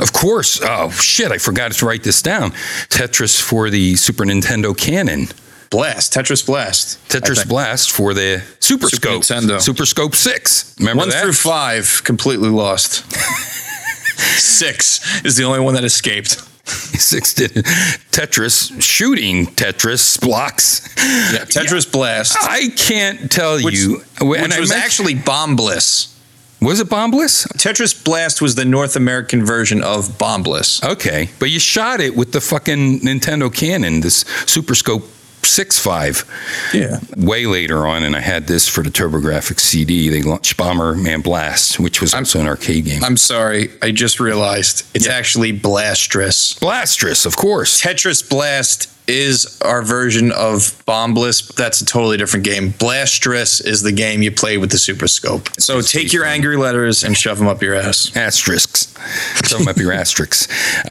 Of 0.00 0.12
course, 0.12 0.60
oh 0.62 0.90
shit, 0.90 1.32
I 1.32 1.38
forgot 1.38 1.72
to 1.72 1.86
write 1.86 2.02
this 2.04 2.20
down. 2.20 2.50
Tetris 2.88 3.40
for 3.40 3.70
the 3.70 3.96
Super 3.96 4.24
Nintendo 4.24 4.76
Canon. 4.76 5.28
Blast, 5.72 6.12
Tetris 6.12 6.44
Blast. 6.46 6.98
Tetris. 7.08 7.48
Blast 7.48 7.90
for 7.90 8.12
the 8.14 8.42
Super, 8.60 8.88
Super 8.88 8.96
Scope. 8.96 9.22
Nintendo. 9.22 9.60
Super 9.60 9.86
Scope 9.86 10.14
6. 10.14 10.76
Remember 10.78 11.00
One 11.00 11.08
that? 11.08 11.22
through 11.22 11.32
five, 11.32 12.02
completely 12.04 12.50
lost. 12.50 13.10
Six 14.38 15.24
is 15.24 15.36
the 15.36 15.44
only 15.44 15.60
one 15.60 15.74
that 15.74 15.84
escaped. 15.84 16.32
Six 16.68 17.34
did 17.34 17.50
Tetris, 18.12 18.80
shooting 18.80 19.46
Tetris 19.46 20.20
blocks. 20.20 20.94
Yeah, 20.98 21.44
Tetris 21.46 21.90
Blast, 21.90 22.36
I 22.40 22.68
can't 22.76 23.30
tell 23.32 23.60
Which- 23.62 23.74
you. 23.74 24.02
which 24.20 24.40
and 24.40 24.52
was 24.60 24.70
actually 24.70 25.14
Bomb 25.14 25.56
Bliss. 25.56 26.14
was 26.60 26.78
it 26.80 26.88
Bomb 26.88 27.10
Bombless? 27.12 27.48
Tetris 27.56 28.04
Blast 28.04 28.40
was 28.40 28.54
the 28.54 28.64
North 28.64 28.94
American 28.94 29.44
version 29.44 29.82
of 29.82 30.16
Bomb 30.18 30.42
Bliss. 30.44 30.84
Okay, 30.84 31.30
but 31.40 31.50
you 31.50 31.58
shot 31.58 32.00
it 32.00 32.14
with 32.14 32.32
the 32.32 32.40
fucking 32.40 33.00
Nintendo 33.00 33.52
Cannon, 33.52 34.00
this 34.00 34.24
Super 34.46 34.74
Scope 34.74 35.04
6.5. 35.42 36.74
Yeah. 36.74 36.98
Way 37.16 37.46
later 37.46 37.86
on, 37.86 38.02
and 38.02 38.16
I 38.16 38.20
had 38.20 38.46
this 38.46 38.68
for 38.68 38.82
the 38.82 38.90
TurboGrafx 38.90 39.60
CD. 39.60 40.08
They 40.08 40.22
launched 40.22 40.56
Bomber 40.56 40.94
Man 40.94 41.20
Blast, 41.20 41.78
which 41.80 42.00
was 42.00 42.14
also 42.14 42.40
an 42.40 42.46
arcade 42.46 42.84
game. 42.84 43.04
I'm 43.04 43.16
sorry, 43.16 43.70
I 43.82 43.90
just 43.92 44.20
realized 44.20 44.84
it's 44.94 45.06
actually 45.08 45.52
Blastris. 45.58 46.58
Blastris, 46.58 47.26
of 47.26 47.36
course. 47.36 47.80
Tetris 47.82 48.28
Blast 48.28 48.88
is 49.08 49.60
our 49.62 49.82
version 49.82 50.30
of 50.30 50.80
Bomb 50.86 51.12
Bliss. 51.12 51.42
but 51.42 51.56
That's 51.56 51.80
a 51.80 51.84
totally 51.84 52.16
different 52.16 52.44
game. 52.44 52.70
Blastris 52.74 53.64
is 53.64 53.82
the 53.82 53.90
game 53.90 54.22
you 54.22 54.30
play 54.30 54.58
with 54.58 54.70
the 54.70 54.78
Super 54.78 55.08
Scope. 55.08 55.48
So 55.58 55.80
take 55.80 56.12
your 56.12 56.24
angry 56.24 56.56
letters 56.56 57.02
and 57.02 57.16
shove 57.16 57.38
them 57.38 57.48
up 57.48 57.60
your 57.62 57.74
ass. 57.74 58.16
Asterisks. 58.16 58.94
Some 59.48 59.66
up 59.66 59.76
your 59.76 59.92
asterisks. 60.02 60.46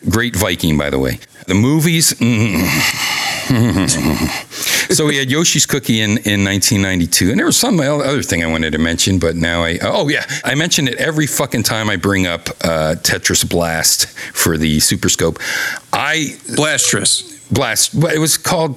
Great 0.10 0.36
Viking, 0.36 0.78
by 0.78 0.90
the 0.90 1.00
way. 1.00 1.20
The 1.48 1.54
movies. 1.56 2.14
mm. 2.14 3.21
so 4.90 5.06
we 5.06 5.18
had 5.18 5.30
Yoshi's 5.30 5.66
Cookie 5.66 6.02
in, 6.02 6.12
in 6.20 6.44
1992, 6.44 7.32
and 7.32 7.40
there 7.40 7.46
was 7.46 7.58
some 7.58 7.80
other 7.80 8.22
thing 8.22 8.44
I 8.44 8.48
wanted 8.48 8.72
to 8.72 8.78
mention, 8.78 9.20
but 9.20 9.36
now 9.36 9.64
I 9.64 9.80
oh 9.82 10.08
yeah, 10.08 10.26
I 10.44 10.56
mention 10.56 10.88
it 10.88 10.96
every 10.96 11.28
fucking 11.28 11.64
time 11.64 11.90
I 11.90 11.96
bring 11.96 12.28
up 12.28 12.50
uh, 12.64 12.96
Tetris 12.98 13.48
Blast 13.50 14.08
for 14.34 14.58
the 14.58 14.80
Super 14.80 15.10
Scope. 15.10 15.40
I 15.92 16.36
Blastris. 16.56 17.52
blast. 17.52 17.94
It 17.96 18.20
was 18.20 18.38
called 18.38 18.76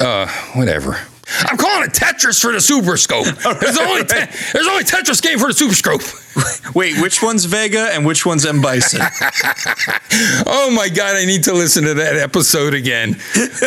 uh, 0.00 0.26
whatever. 0.54 0.98
I'm 1.38 1.56
calling 1.56 1.84
it 1.84 1.92
Tetris 1.92 2.40
for 2.40 2.52
the 2.52 2.60
Super 2.60 2.96
Scope. 2.96 3.26
There's 3.60 3.78
only 3.78 4.04
te- 4.04 4.26
there's 4.52 4.66
only 4.66 4.84
Tetris 4.84 5.22
game 5.22 5.38
for 5.38 5.48
the 5.48 5.54
Super 5.54 5.74
Scope. 5.74 6.02
Wait, 6.74 7.00
which 7.00 7.22
one's 7.22 7.44
Vega 7.44 7.90
and 7.92 8.04
which 8.04 8.24
one's 8.26 8.44
M 8.44 8.60
Bison? 8.60 9.00
Oh 10.46 10.70
my 10.70 10.88
God, 10.88 11.16
I 11.16 11.24
need 11.24 11.44
to 11.44 11.54
listen 11.54 11.84
to 11.84 11.94
that 11.94 12.16
episode 12.16 12.74
again. 12.74 13.16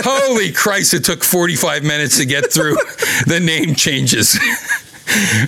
Holy 0.03 0.51
Christ, 0.51 0.93
it 0.93 1.03
took 1.03 1.23
45 1.23 1.83
minutes 1.83 2.17
to 2.17 2.25
get 2.25 2.51
through 2.51 2.75
the 3.25 3.39
name 3.39 3.75
changes. 3.75 4.37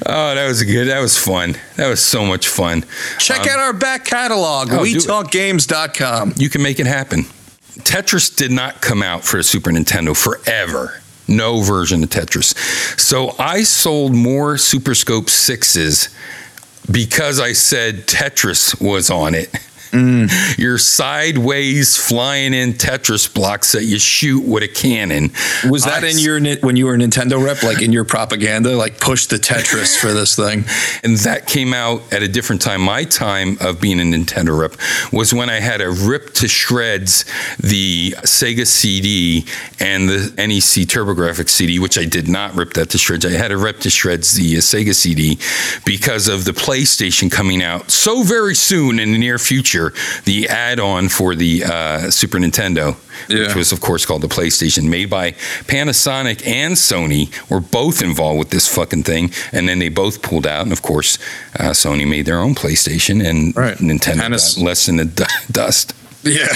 Oh, 0.06 0.36
that 0.36 0.48
was 0.48 0.64
good. 0.64 0.88
That 0.88 1.00
was 1.02 1.18
fun. 1.18 1.56
That 1.76 1.88
was 1.88 2.02
so 2.02 2.26
much 2.26 2.48
fun. 2.48 2.86
Check 3.20 3.42
um, 3.42 3.50
out 3.50 3.60
our 3.60 3.74
back 3.74 4.06
catalog, 4.06 4.72
oh. 4.72 4.80
WeTalkGames.com. 4.80 6.34
You 6.38 6.50
can 6.50 6.62
make 6.62 6.80
it 6.80 6.88
happen. 6.88 7.24
Tetris 7.80 8.36
did 8.36 8.52
not 8.52 8.82
come 8.82 9.04
out 9.04 9.24
for 9.24 9.38
a 9.38 9.44
Super 9.44 9.72
Nintendo 9.72 10.16
forever. 10.16 11.02
No 11.28 11.62
version 11.62 12.04
of 12.04 12.10
Tetris. 12.10 12.56
So 13.00 13.36
I 13.40 13.64
sold 13.64 14.14
more 14.14 14.58
Super 14.58 14.96
Scope 14.96 15.26
6s 15.26 16.14
because 16.92 17.40
I 17.40 17.54
said 17.54 18.08
Tetris 18.08 18.80
was 18.82 19.10
on 19.10 19.34
it. 19.34 19.50
Your 20.58 20.78
sideways 20.78 21.98
flying 21.98 22.54
in 22.54 22.74
Tetris 22.74 23.34
blocks 23.34 23.72
that 23.72 23.84
you 23.84 24.00
shoot 24.00 24.44
with 24.46 24.64
a 24.64 24.68
cannon. 24.68 25.32
Was 25.70 25.86
that 25.86 26.04
I 26.04 26.08
in 26.08 26.20
your 26.20 26.40
when 26.58 26.76
you 26.76 26.86
were 26.86 26.96
a 26.96 26.98
Nintendo 26.98 27.44
rep, 27.44 27.64
like 27.64 27.82
in 27.82 27.92
your 27.92 28.06
propaganda, 28.06 28.76
like 28.76 29.00
push 29.00 29.28
the 29.28 29.38
Tetris 29.38 30.00
for 30.00 30.14
this 30.14 30.36
thing? 30.36 30.66
and 31.04 31.18
that 31.20 31.48
came 31.48 31.74
out 31.74 32.02
at 32.14 32.22
a 32.22 32.28
different 32.28 32.62
time. 32.62 32.82
My 32.82 33.04
time 33.04 33.58
of 33.62 33.80
being 33.82 34.00
a 34.00 34.04
Nintendo 34.04 34.58
rep 34.58 34.76
was 35.12 35.34
when 35.34 35.50
I 35.50 35.60
had 35.60 35.78
to 35.78 35.92
rip 35.92 36.34
to 36.36 36.48
shreds 36.48 37.26
the 37.58 38.12
Sega 38.24 38.66
CD 38.66 39.46
and 39.80 40.10
the 40.10 40.34
NEC 40.38 40.88
TurboGrafx 40.88 41.50
CD, 41.50 41.80
which 41.80 41.98
I 41.98 42.06
did 42.06 42.28
not 42.28 42.56
rip 42.56 42.74
that 42.74 42.90
to 42.92 42.98
shreds. 42.98 43.26
I 43.26 43.32
had 43.32 43.50
to 43.50 43.58
rip 43.58 43.80
to 43.82 43.90
shreds 43.90 44.34
the 44.34 44.58
uh, 44.58 44.60
Sega 44.60 44.94
CD 44.94 45.38
because 45.86 46.28
of 46.28 46.46
the 46.46 46.52
PlayStation 46.52 47.32
coming 47.32 47.64
out 47.64 47.92
so 47.92 48.24
very 48.24 48.56
soon 48.56 49.00
in 49.00 49.12
the 49.12 49.18
near 49.18 49.38
future. 49.38 49.85
The 50.26 50.48
add-on 50.50 51.10
for 51.10 51.36
the 51.36 51.64
uh, 51.64 52.10
Super 52.12 52.38
Nintendo, 52.38 52.96
Yeah. 53.28 53.48
which 53.48 53.56
was 53.56 53.72
of 53.72 53.82
course 53.82 54.06
called 54.06 54.22
the 54.22 54.28
PlayStation, 54.28 54.90
made 54.90 55.10
by 55.10 55.32
Panasonic 55.68 56.46
and 56.48 56.76
Sony, 56.76 57.30
were 57.50 57.60
both 57.60 58.02
involved 58.02 58.40
with 58.40 58.50
this 58.50 58.68
fucking 58.74 59.04
thing, 59.04 59.32
and 59.52 59.68
then 59.68 59.80
they 59.80 59.90
both 59.90 60.22
pulled 60.22 60.46
out. 60.48 60.64
And 60.64 60.72
of 60.72 60.82
course, 60.82 61.18
uh, 61.60 61.72
Sony 61.72 62.08
made 62.08 62.26
their 62.26 62.40
own 62.40 62.56
PlayStation, 62.56 63.26
and 63.26 63.56
Right. 63.56 63.78
Nintendo 63.78 64.22
Panas- 64.22 64.56
got 64.56 64.64
less 64.66 64.86
than 64.86 64.98
the 64.98 65.06
du- 65.06 65.26
dust. 65.52 65.94
Yeah. 66.24 66.48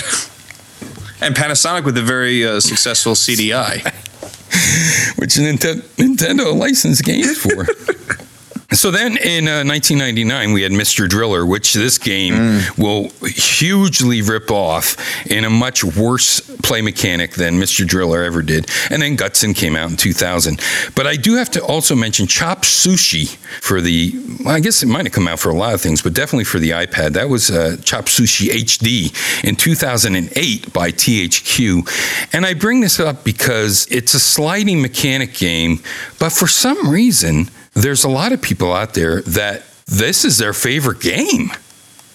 And 1.21 1.35
Panasonic 1.35 1.83
with 1.83 1.97
a 1.97 2.01
very 2.01 2.45
uh, 2.47 2.59
successful 2.59 3.13
CDI. 3.13 3.83
which 5.17 5.35
Ninte- 5.35 5.81
Nintendo 5.97 6.55
licensed 6.57 7.03
games 7.03 7.37
for. 7.37 7.67
So 8.71 8.91
then 8.91 9.17
in 9.17 9.47
uh, 9.47 9.65
1999, 9.65 10.53
we 10.53 10.61
had 10.61 10.71
Mr. 10.71 11.09
Driller, 11.09 11.43
which 11.43 11.73
this 11.73 11.97
game 11.97 12.61
will 12.77 13.09
hugely 13.25 14.21
rip 14.21 14.51
off 14.51 14.95
in 15.25 15.43
a 15.43 15.49
much 15.49 15.83
worse 15.83 16.39
play 16.61 16.81
mechanic 16.81 17.33
than 17.33 17.55
Mr. 17.55 17.85
Driller 17.85 18.23
ever 18.23 18.43
did. 18.43 18.69
And 18.91 19.01
then 19.01 19.17
Gutson 19.17 19.55
came 19.55 19.75
out 19.75 19.89
in 19.89 19.97
2000. 19.97 20.61
But 20.93 21.07
I 21.07 21.15
do 21.15 21.35
have 21.35 21.49
to 21.51 21.63
also 21.63 21.95
mention 21.95 22.27
Chop 22.27 22.61
Sushi 22.61 23.35
for 23.59 23.81
the, 23.81 24.13
well, 24.45 24.55
I 24.55 24.59
guess 24.59 24.83
it 24.83 24.87
might 24.87 25.05
have 25.05 25.13
come 25.13 25.27
out 25.27 25.39
for 25.39 25.49
a 25.49 25.55
lot 25.55 25.73
of 25.73 25.81
things, 25.81 26.03
but 26.03 26.13
definitely 26.13 26.43
for 26.43 26.59
the 26.59 26.69
iPad. 26.71 27.13
That 27.13 27.27
was 27.27 27.49
uh, 27.49 27.77
Chop 27.83 28.05
Sushi 28.05 28.49
HD 28.49 29.43
in 29.43 29.55
2008 29.55 30.71
by 30.71 30.91
THQ. 30.91 32.33
And 32.33 32.45
I 32.45 32.53
bring 32.53 32.81
this 32.81 32.99
up 32.99 33.23
because 33.23 33.87
it's 33.89 34.13
a 34.13 34.19
sliding 34.19 34.79
mechanic 34.81 35.33
game, 35.33 35.79
but 36.19 36.31
for 36.31 36.47
some 36.47 36.87
reason, 36.89 37.49
there's 37.73 38.03
a 38.03 38.09
lot 38.09 38.31
of 38.31 38.41
people 38.41 38.73
out 38.73 38.93
there 38.93 39.21
that 39.21 39.63
this 39.85 40.25
is 40.25 40.37
their 40.37 40.53
favorite 40.53 40.99
game. 40.99 41.51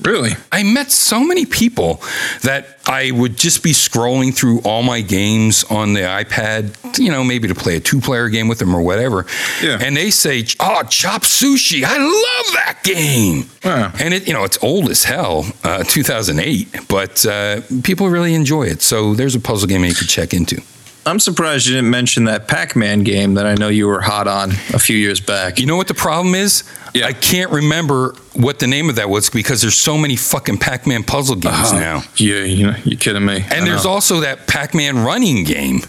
Really? 0.03 0.33
I 0.51 0.65
met 0.65 0.91
so 0.91 1.23
many 1.23 1.47
people 1.47 2.03
that 2.43 2.79
I 2.87 3.13
would 3.13 3.37
just 3.37 3.63
be 3.63 3.71
scrolling 3.71 4.35
through 4.35 4.61
all 4.63 4.83
my 4.83 5.01
games 5.01 5.65
on 5.71 5.93
the 5.93 6.01
iPad, 6.01 6.99
you 6.99 7.11
know, 7.11 7.23
maybe 7.23 7.47
to 7.47 7.55
play 7.55 7.77
a 7.77 7.81
two 7.81 8.01
player 8.01 8.29
game 8.29 8.49
with 8.49 8.59
them 8.59 8.75
or 8.75 8.83
whatever. 8.83 9.25
Yeah. 9.63 9.79
And 9.81 9.97
they 9.97 10.11
say, 10.11 10.45
Oh, 10.59 10.83
Chop 10.83 11.23
Sushi, 11.23 11.85
I 11.85 11.97
love 11.97 12.55
that 12.55 12.81
game. 12.83 13.49
Wow. 13.65 13.93
And 14.01 14.13
it, 14.13 14.27
you 14.27 14.35
know, 14.35 14.43
it's 14.43 14.63
old 14.63 14.91
as 14.91 15.05
hell, 15.05 15.47
uh, 15.63 15.85
2008, 15.85 16.89
but 16.89 17.25
uh, 17.25 17.61
people 17.85 18.09
really 18.09 18.35
enjoy 18.35 18.65
it. 18.65 18.83
So 18.83 19.15
there's 19.15 19.37
a 19.37 19.41
puzzle 19.41 19.69
game 19.69 19.85
you 19.85 19.95
could 19.95 20.09
check 20.09 20.35
into. 20.35 20.61
I'm 21.07 21.21
surprised 21.21 21.67
you 21.67 21.75
didn't 21.75 21.91
mention 21.91 22.25
that 22.25 22.49
Pac 22.49 22.77
Man 22.77 23.03
game 23.03 23.35
that 23.35 23.47
I 23.47 23.55
know 23.55 23.69
you 23.69 23.87
were 23.87 24.01
hot 24.01 24.27
on 24.27 24.51
a 24.73 24.79
few 24.79 24.97
years 24.97 25.21
back. 25.21 25.59
You 25.59 25.67
know 25.67 25.77
what 25.77 25.89
the 25.89 25.95
problem 25.95 26.35
is? 26.35 26.65
Yeah. 26.95 27.07
I 27.07 27.13
can't 27.13 27.51
remember 27.51 28.15
what 28.35 28.59
the 28.59 28.67
name 28.67 28.89
of 28.89 28.97
that 28.97 29.11
was 29.11 29.29
because 29.29 29.61
there's 29.61 29.77
so 29.77 29.99
many 29.99 30.17
fucking 30.17 30.59
Pac 30.59 30.87
Man 30.87 31.03
puzzle 31.03 31.37
games 31.37 31.73
uh-huh. 31.73 31.81
now. 31.81 32.03
Yeah, 32.17 32.45
you 32.45 32.67
know, 32.69 32.77
you're 32.85 32.99
kidding 32.99 33.25
me. 33.25 33.45
And 33.51 33.67
there's 33.67 33.85
also 33.85 34.21
that 34.21 34.47
Pac 34.47 34.75
Man 34.75 35.05
running 35.05 35.45
game. 35.45 35.81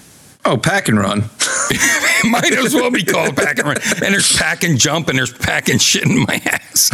Oh 0.45 0.57
Pack 0.57 0.87
and 0.87 0.99
Run. 0.99 1.19
Might 2.25 2.53
as 2.53 2.73
well 2.73 2.91
be 2.91 3.03
called 3.03 3.35
Pack 3.35 3.59
and 3.59 3.67
Run. 3.67 3.77
And 4.03 4.13
there's 4.13 4.35
Pack 4.35 4.63
and 4.63 4.79
Jump 4.79 5.09
and 5.09 5.17
there's 5.17 5.33
Pack 5.33 5.69
and 5.69 5.81
Shit 5.81 6.05
in 6.05 6.19
my 6.19 6.41
ass. 6.45 6.89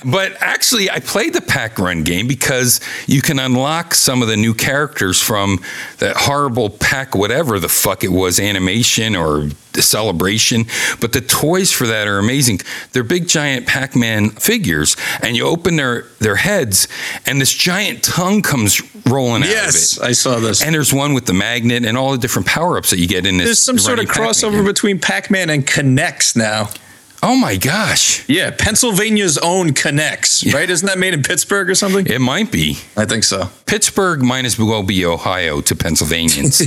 but 0.04 0.36
actually, 0.40 0.90
I 0.90 1.00
played 1.00 1.34
the 1.34 1.40
Pack 1.40 1.78
Run 1.78 2.02
game 2.02 2.26
because 2.26 2.80
you 3.06 3.22
can 3.22 3.38
unlock 3.38 3.94
some 3.94 4.22
of 4.22 4.28
the 4.28 4.36
new 4.36 4.54
characters 4.54 5.20
from 5.20 5.60
that 5.98 6.16
horrible 6.16 6.70
Pack, 6.70 7.14
whatever 7.14 7.58
the 7.58 7.68
fuck 7.68 8.04
it 8.04 8.12
was, 8.12 8.38
animation 8.38 9.16
or 9.16 9.48
celebration. 9.74 10.66
But 11.00 11.12
the 11.12 11.20
toys 11.20 11.72
for 11.72 11.86
that 11.86 12.08
are 12.08 12.18
amazing. 12.18 12.60
They're 12.92 13.04
big, 13.04 13.28
giant 13.28 13.66
Pac 13.66 13.96
Man 13.96 14.30
figures, 14.30 14.96
and 15.22 15.36
you 15.36 15.46
open 15.46 15.76
their, 15.76 16.02
their 16.18 16.36
heads, 16.36 16.88
and 17.26 17.40
this 17.40 17.52
giant 17.52 18.02
tongue 18.02 18.42
comes 18.42 18.82
rolling 19.06 19.42
out 19.42 19.48
of 19.48 19.50
it. 19.50 19.54
Yes, 19.54 20.00
I 20.00 20.12
saw 20.12 20.38
this. 20.38 20.62
And 20.62 20.74
there's 20.74 20.92
one 20.92 21.14
with 21.14 21.26
the 21.26 21.34
magnet 21.34 21.84
and 21.84 21.96
all 21.96 22.12
the 22.12 22.18
different 22.18 22.46
power 22.46 22.76
ups 22.78 22.90
that 22.90 22.98
you 22.98 23.06
get 23.08 23.26
in 23.26 23.36
this. 23.36 23.46
there's 23.46 23.62
some 23.62 23.78
sort 23.78 23.98
of 23.98 24.06
Pac-Man 24.06 24.28
crossover 24.28 24.64
between 24.64 24.98
Pac 24.98 25.30
Man 25.30 25.50
and 25.50 25.66
K'NEX 25.66 26.36
now. 26.36 26.68
Oh 27.22 27.36
my 27.36 27.56
gosh. 27.56 28.26
Yeah, 28.28 28.50
Pennsylvania's 28.50 29.36
own 29.38 29.70
K'NEX, 29.70 30.52
right? 30.54 30.68
Isn't 30.68 30.86
that 30.86 30.98
made 30.98 31.12
in 31.12 31.22
Pittsburgh 31.22 31.68
or 31.68 31.74
something? 31.74 32.06
It 32.06 32.20
might 32.20 32.50
be. 32.50 32.78
I 32.96 33.04
think 33.04 33.24
so. 33.24 33.50
Pittsburgh 33.66 34.22
might 34.22 34.46
as 34.46 34.58
well 34.58 34.82
be 34.82 35.04
Ohio 35.04 35.60
to 35.60 35.76
Pennsylvanians. 35.76 36.62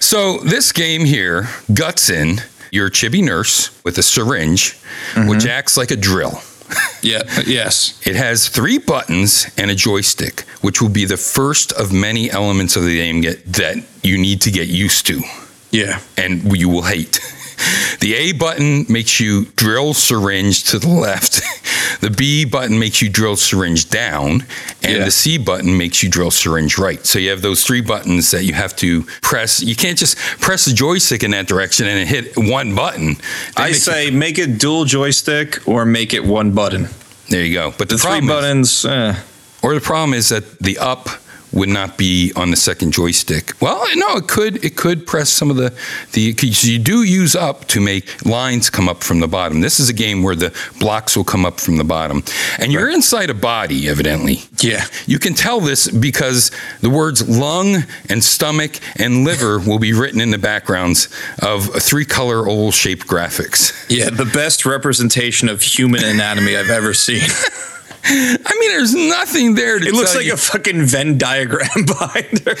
so 0.04 0.38
this 0.38 0.72
game 0.72 1.04
here, 1.06 1.44
Gutson, 1.72 2.42
your 2.70 2.90
chibi 2.90 3.24
nurse 3.24 3.82
with 3.84 3.96
a 3.96 4.02
syringe, 4.02 4.74
mm-hmm. 5.12 5.28
which 5.28 5.46
acts 5.46 5.76
like 5.76 5.90
a 5.90 5.96
drill. 5.96 6.40
Yeah, 7.02 7.22
yes. 7.46 8.00
It 8.04 8.16
has 8.16 8.48
three 8.48 8.78
buttons 8.78 9.46
and 9.56 9.70
a 9.70 9.76
joystick, 9.76 10.40
which 10.62 10.82
will 10.82 10.88
be 10.88 11.04
the 11.04 11.16
first 11.16 11.70
of 11.72 11.92
many 11.92 12.28
elements 12.28 12.74
of 12.74 12.82
the 12.82 12.96
game 12.96 13.20
get, 13.20 13.44
that 13.52 13.76
you 14.02 14.18
need 14.18 14.40
to 14.40 14.50
get 14.50 14.66
used 14.66 15.06
to. 15.06 15.22
Yeah. 15.70 16.00
and 16.16 16.56
you 16.56 16.68
will 16.68 16.82
hate. 16.82 17.20
The 18.00 18.14
A 18.14 18.32
button 18.32 18.84
makes 18.88 19.18
you 19.20 19.46
drill 19.56 19.94
syringe 19.94 20.64
to 20.64 20.78
the 20.78 20.88
left. 20.88 21.40
The 22.00 22.10
B 22.10 22.44
button 22.44 22.78
makes 22.78 23.00
you 23.00 23.08
drill 23.08 23.36
syringe 23.36 23.88
down, 23.88 24.44
and 24.82 24.96
Yeah. 24.98 25.04
the 25.04 25.10
C 25.10 25.38
button 25.38 25.78
makes 25.78 26.02
you 26.02 26.10
drill 26.10 26.30
syringe 26.30 26.76
right. 26.78 27.04
So 27.06 27.18
you 27.18 27.30
have 27.30 27.40
those 27.42 27.64
three 27.64 27.80
buttons 27.80 28.30
that 28.32 28.44
you 28.44 28.52
have 28.54 28.76
to 28.76 29.04
press. 29.22 29.62
You 29.62 29.74
can't 29.76 29.96
just 29.96 30.18
press 30.40 30.64
the 30.66 30.74
joystick 30.74 31.22
in 31.22 31.30
that 31.30 31.46
direction 31.46 31.86
and 31.86 32.06
hit 32.08 32.32
one 32.36 32.74
button. 32.74 33.14
They 33.56 33.62
I 33.62 33.66
make 33.68 33.74
say 33.76 34.10
make 34.10 34.38
it 34.38 34.58
dual 34.58 34.84
joystick 34.84 35.66
or 35.66 35.86
make 35.86 36.12
it 36.12 36.24
one 36.24 36.50
button. 36.52 36.88
there 37.30 37.44
you 37.44 37.54
go. 37.54 37.72
But 37.78 37.88
the, 37.88 37.94
The 37.94 38.00
three 38.02 38.20
problem 38.20 38.60
is- 38.60 38.82
buttons, 38.82 38.84
eh. 38.84 39.14
Or 39.62 39.74
the 39.74 39.80
problem 39.80 40.12
is 40.12 40.28
that 40.28 40.58
the 40.58 40.78
up 40.78 41.08
would 41.56 41.68
not 41.70 41.96
be 41.96 42.32
on 42.36 42.50
the 42.50 42.56
second 42.56 42.92
joystick. 42.92 43.52
Well, 43.60 43.82
no, 43.94 44.16
it 44.16 44.28
could. 44.28 44.62
It 44.64 44.76
could 44.76 45.06
press 45.06 45.30
some 45.30 45.50
of 45.50 45.56
the 45.56 45.74
the. 46.12 46.34
You 46.66 46.78
do 46.78 47.02
use 47.02 47.34
up 47.34 47.64
to 47.68 47.80
make 47.80 48.24
lines 48.24 48.70
come 48.70 48.88
up 48.88 49.02
from 49.02 49.20
the 49.20 49.26
bottom. 49.26 49.60
This 49.60 49.80
is 49.80 49.88
a 49.88 49.92
game 49.94 50.22
where 50.22 50.36
the 50.36 50.54
blocks 50.78 51.16
will 51.16 51.24
come 51.24 51.46
up 51.46 51.58
from 51.58 51.76
the 51.78 51.84
bottom, 51.84 52.22
and 52.58 52.72
you're 52.72 52.90
inside 52.90 53.30
a 53.30 53.34
body, 53.34 53.88
evidently. 53.88 54.40
yeah. 54.60 54.84
You 55.06 55.18
can 55.18 55.34
tell 55.34 55.60
this 55.60 55.88
because 55.88 56.50
the 56.82 56.90
words 56.90 57.26
lung 57.28 57.84
and 58.08 58.22
stomach 58.22 58.78
and 58.98 59.24
liver 59.24 59.58
will 59.66 59.78
be 59.78 59.92
written 59.92 60.20
in 60.20 60.30
the 60.30 60.38
backgrounds 60.38 61.08
of 61.42 61.66
three 61.82 62.04
color 62.04 62.40
oval 62.48 62.70
shaped 62.72 63.06
graphics. 63.06 63.72
Yeah, 63.88 64.10
the 64.10 64.26
best 64.26 64.66
representation 64.66 65.48
of 65.48 65.62
human 65.62 66.04
anatomy 66.04 66.56
I've 66.56 66.70
ever 66.70 66.92
seen. 66.94 67.22
I 68.08 68.56
mean, 68.60 68.70
there's 68.70 68.94
nothing 68.94 69.54
there 69.54 69.78
to 69.78 69.86
It 69.86 69.92
looks 69.94 70.14
like 70.14 70.26
you. 70.26 70.34
a 70.34 70.36
fucking 70.36 70.82
Venn 70.84 71.18
diagram 71.18 71.68
behind 71.86 72.40
her. 72.46 72.54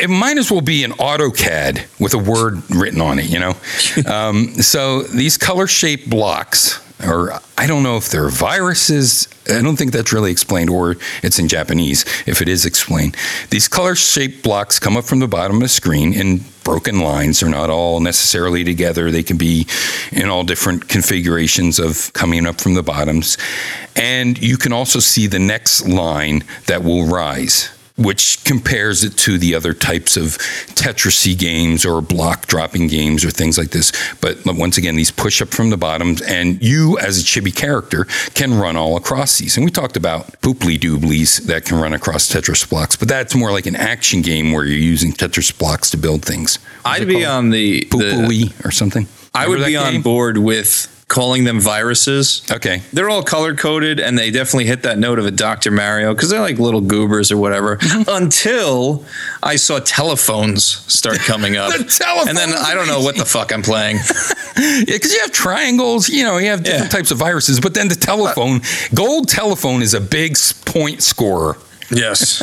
it 0.00 0.10
might 0.10 0.38
as 0.38 0.50
well 0.50 0.60
be 0.60 0.82
an 0.84 0.92
AutoCAD 0.92 2.00
with 2.00 2.14
a 2.14 2.18
word 2.18 2.62
written 2.70 3.00
on 3.00 3.18
it, 3.18 3.26
you 3.26 3.38
know? 3.38 3.54
um, 4.06 4.48
so 4.54 5.02
these 5.02 5.36
color 5.36 5.66
shaped 5.66 6.08
blocks, 6.10 6.80
or 7.04 7.32
I 7.56 7.66
don't 7.66 7.82
know 7.82 7.96
if 7.96 8.08
they're 8.08 8.28
viruses. 8.28 9.28
I 9.48 9.62
don't 9.62 9.76
think 9.76 9.92
that's 9.92 10.12
really 10.12 10.32
explained, 10.32 10.70
or 10.70 10.96
it's 11.22 11.38
in 11.38 11.48
Japanese 11.48 12.04
if 12.26 12.42
it 12.42 12.48
is 12.48 12.66
explained. 12.66 13.16
These 13.50 13.68
color 13.68 13.94
shaped 13.94 14.42
blocks 14.42 14.78
come 14.78 14.96
up 14.96 15.04
from 15.04 15.20
the 15.20 15.28
bottom 15.28 15.56
of 15.56 15.62
the 15.62 15.68
screen 15.68 16.12
in 16.12 16.44
broken 16.64 17.00
lines. 17.00 17.40
They're 17.40 17.48
not 17.48 17.70
all 17.70 18.00
necessarily 18.00 18.64
together. 18.64 19.10
They 19.10 19.22
can 19.22 19.36
be 19.36 19.66
in 20.12 20.28
all 20.28 20.44
different 20.44 20.88
configurations 20.88 21.78
of 21.78 22.12
coming 22.12 22.46
up 22.46 22.60
from 22.60 22.74
the 22.74 22.82
bottoms. 22.82 23.38
And 23.96 24.36
you 24.38 24.56
can 24.56 24.72
also 24.72 24.98
see 24.98 25.26
the 25.26 25.38
next 25.38 25.86
line 25.86 26.44
that 26.66 26.82
will 26.82 27.06
rise 27.06 27.70
which 27.98 28.42
compares 28.44 29.02
it 29.02 29.16
to 29.18 29.38
the 29.38 29.54
other 29.54 29.74
types 29.74 30.16
of 30.16 30.38
Tetrisy 30.74 31.36
games 31.36 31.84
or 31.84 32.00
block 32.00 32.46
dropping 32.46 32.86
games 32.86 33.24
or 33.24 33.30
things 33.30 33.58
like 33.58 33.70
this. 33.70 33.92
But 34.20 34.38
once 34.46 34.78
again, 34.78 34.96
these 34.96 35.10
push 35.10 35.42
up 35.42 35.48
from 35.48 35.70
the 35.70 35.76
bottoms, 35.76 36.22
and 36.22 36.62
you 36.62 36.98
as 36.98 37.20
a 37.20 37.24
chibi 37.24 37.54
character 37.54 38.04
can 38.34 38.54
run 38.54 38.76
all 38.76 38.96
across 38.96 39.38
these. 39.38 39.56
And 39.56 39.64
we 39.64 39.70
talked 39.70 39.96
about 39.96 40.40
pooply 40.40 40.78
dooblies 40.78 41.44
that 41.46 41.64
can 41.64 41.78
run 41.78 41.92
across 41.92 42.32
Tetris 42.32 42.68
blocks, 42.68 42.96
but 42.96 43.08
that's 43.08 43.34
more 43.34 43.50
like 43.52 43.66
an 43.66 43.76
action 43.76 44.22
game 44.22 44.52
where 44.52 44.64
you're 44.64 44.78
using 44.78 45.12
Tetris 45.12 45.56
blocks 45.56 45.90
to 45.90 45.96
build 45.96 46.24
things. 46.24 46.58
I'd 46.84 47.08
be 47.08 47.24
on 47.24 47.50
the, 47.50 47.84
the 47.90 48.52
or 48.64 48.70
something. 48.70 49.08
I 49.34 49.48
would 49.48 49.64
be 49.64 49.74
that 49.74 49.94
on 49.94 50.02
board 50.02 50.38
with 50.38 50.97
calling 51.08 51.44
them 51.44 51.58
viruses. 51.58 52.42
Okay. 52.50 52.82
They're 52.92 53.08
all 53.08 53.22
color 53.22 53.54
coded 53.54 53.98
and 53.98 54.18
they 54.18 54.30
definitely 54.30 54.66
hit 54.66 54.82
that 54.82 54.98
note 54.98 55.18
of 55.18 55.24
a 55.24 55.30
Dr. 55.30 55.70
Mario 55.70 56.12
because 56.14 56.28
they're 56.28 56.40
like 56.40 56.58
little 56.58 56.82
goobers 56.82 57.32
or 57.32 57.38
whatever. 57.38 57.78
Until 58.08 59.04
I 59.42 59.56
saw 59.56 59.78
telephones 59.80 60.64
start 60.64 61.18
coming 61.20 61.56
up. 61.56 61.72
The 61.78 61.84
telephones. 61.84 62.28
and 62.28 62.36
then 62.36 62.50
I 62.52 62.74
don't 62.74 62.86
know 62.88 63.00
what 63.00 63.16
the 63.16 63.24
fuck 63.24 63.52
I'm 63.52 63.62
playing. 63.62 63.98
Yeah, 64.60 64.82
because 64.86 65.12
you 65.14 65.20
have 65.20 65.30
triangles, 65.30 66.08
you 66.08 66.24
know, 66.24 66.38
you 66.38 66.48
have 66.48 66.64
different 66.64 66.86
Yeah. 66.92 66.98
types 66.98 67.12
of 67.12 67.18
viruses, 67.18 67.60
but 67.60 67.74
then 67.74 67.86
the 67.86 67.94
telephone, 67.94 68.60
gold 68.92 69.28
telephone 69.28 69.82
is 69.82 69.94
a 69.94 70.00
big 70.00 70.36
point 70.64 71.00
scorer. 71.00 71.56
Yes. 71.92 72.40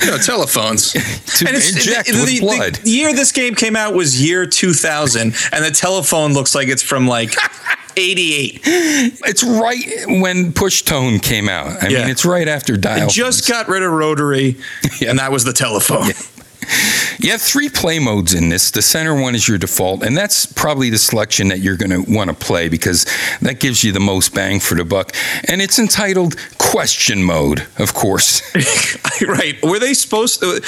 you 0.00 0.06
know, 0.10 0.18
telephones. 0.18 0.92
To 0.92 1.48
inject 1.48 2.08
with 2.08 2.40
blood. 2.40 2.74
the 2.74 2.90
year 2.90 3.12
this 3.14 3.30
game 3.30 3.54
came 3.54 3.76
out 3.76 3.94
was 3.94 4.20
year 4.20 4.46
2000, 4.46 5.32
and 5.52 5.64
the 5.64 5.70
telephone 5.70 6.32
looks 6.32 6.56
like 6.56 6.66
it's 6.66 6.82
from 6.82 7.06
like 7.06 7.32
88. 7.96 8.60
It's 8.64 9.42
right 9.44 9.84
when 10.20 10.52
push 10.52 10.82
tone 10.82 11.18
came 11.18 11.48
out. 11.48 11.82
I 11.82 11.88
Yeah. 11.88 12.00
mean, 12.00 12.10
it's 12.10 12.24
right 12.24 12.48
after 12.48 12.76
dial. 12.76 13.08
Just 13.08 13.48
got 13.48 13.68
rid 13.68 13.82
of 13.82 13.92
rotary, 13.92 14.56
and 15.06 15.18
that 15.18 15.32
was 15.32 15.44
the 15.44 15.52
telephone. 15.52 16.12
You 17.18 17.30
have 17.30 17.42
three 17.42 17.68
play 17.68 17.98
modes 17.98 18.34
in 18.34 18.48
this. 18.48 18.70
The 18.70 18.82
center 18.82 19.14
one 19.14 19.34
is 19.34 19.48
your 19.48 19.58
default, 19.58 20.02
and 20.02 20.16
that's 20.16 20.46
probably 20.46 20.90
the 20.90 20.98
selection 20.98 21.48
that 21.48 21.60
you're 21.60 21.76
going 21.76 21.90
to 21.90 22.10
want 22.12 22.30
to 22.30 22.36
play 22.36 22.68
because 22.68 23.06
that 23.40 23.60
gives 23.60 23.84
you 23.84 23.92
the 23.92 24.00
most 24.00 24.34
bang 24.34 24.60
for 24.60 24.74
the 24.74 24.84
buck. 24.84 25.14
And 25.48 25.62
it's 25.62 25.78
entitled 25.78 26.36
Question 26.58 27.22
Mode, 27.22 27.66
of 27.78 27.94
course. 27.94 28.42
right. 29.26 29.60
Were 29.62 29.78
they 29.78 29.94
supposed 29.94 30.40
to? 30.40 30.60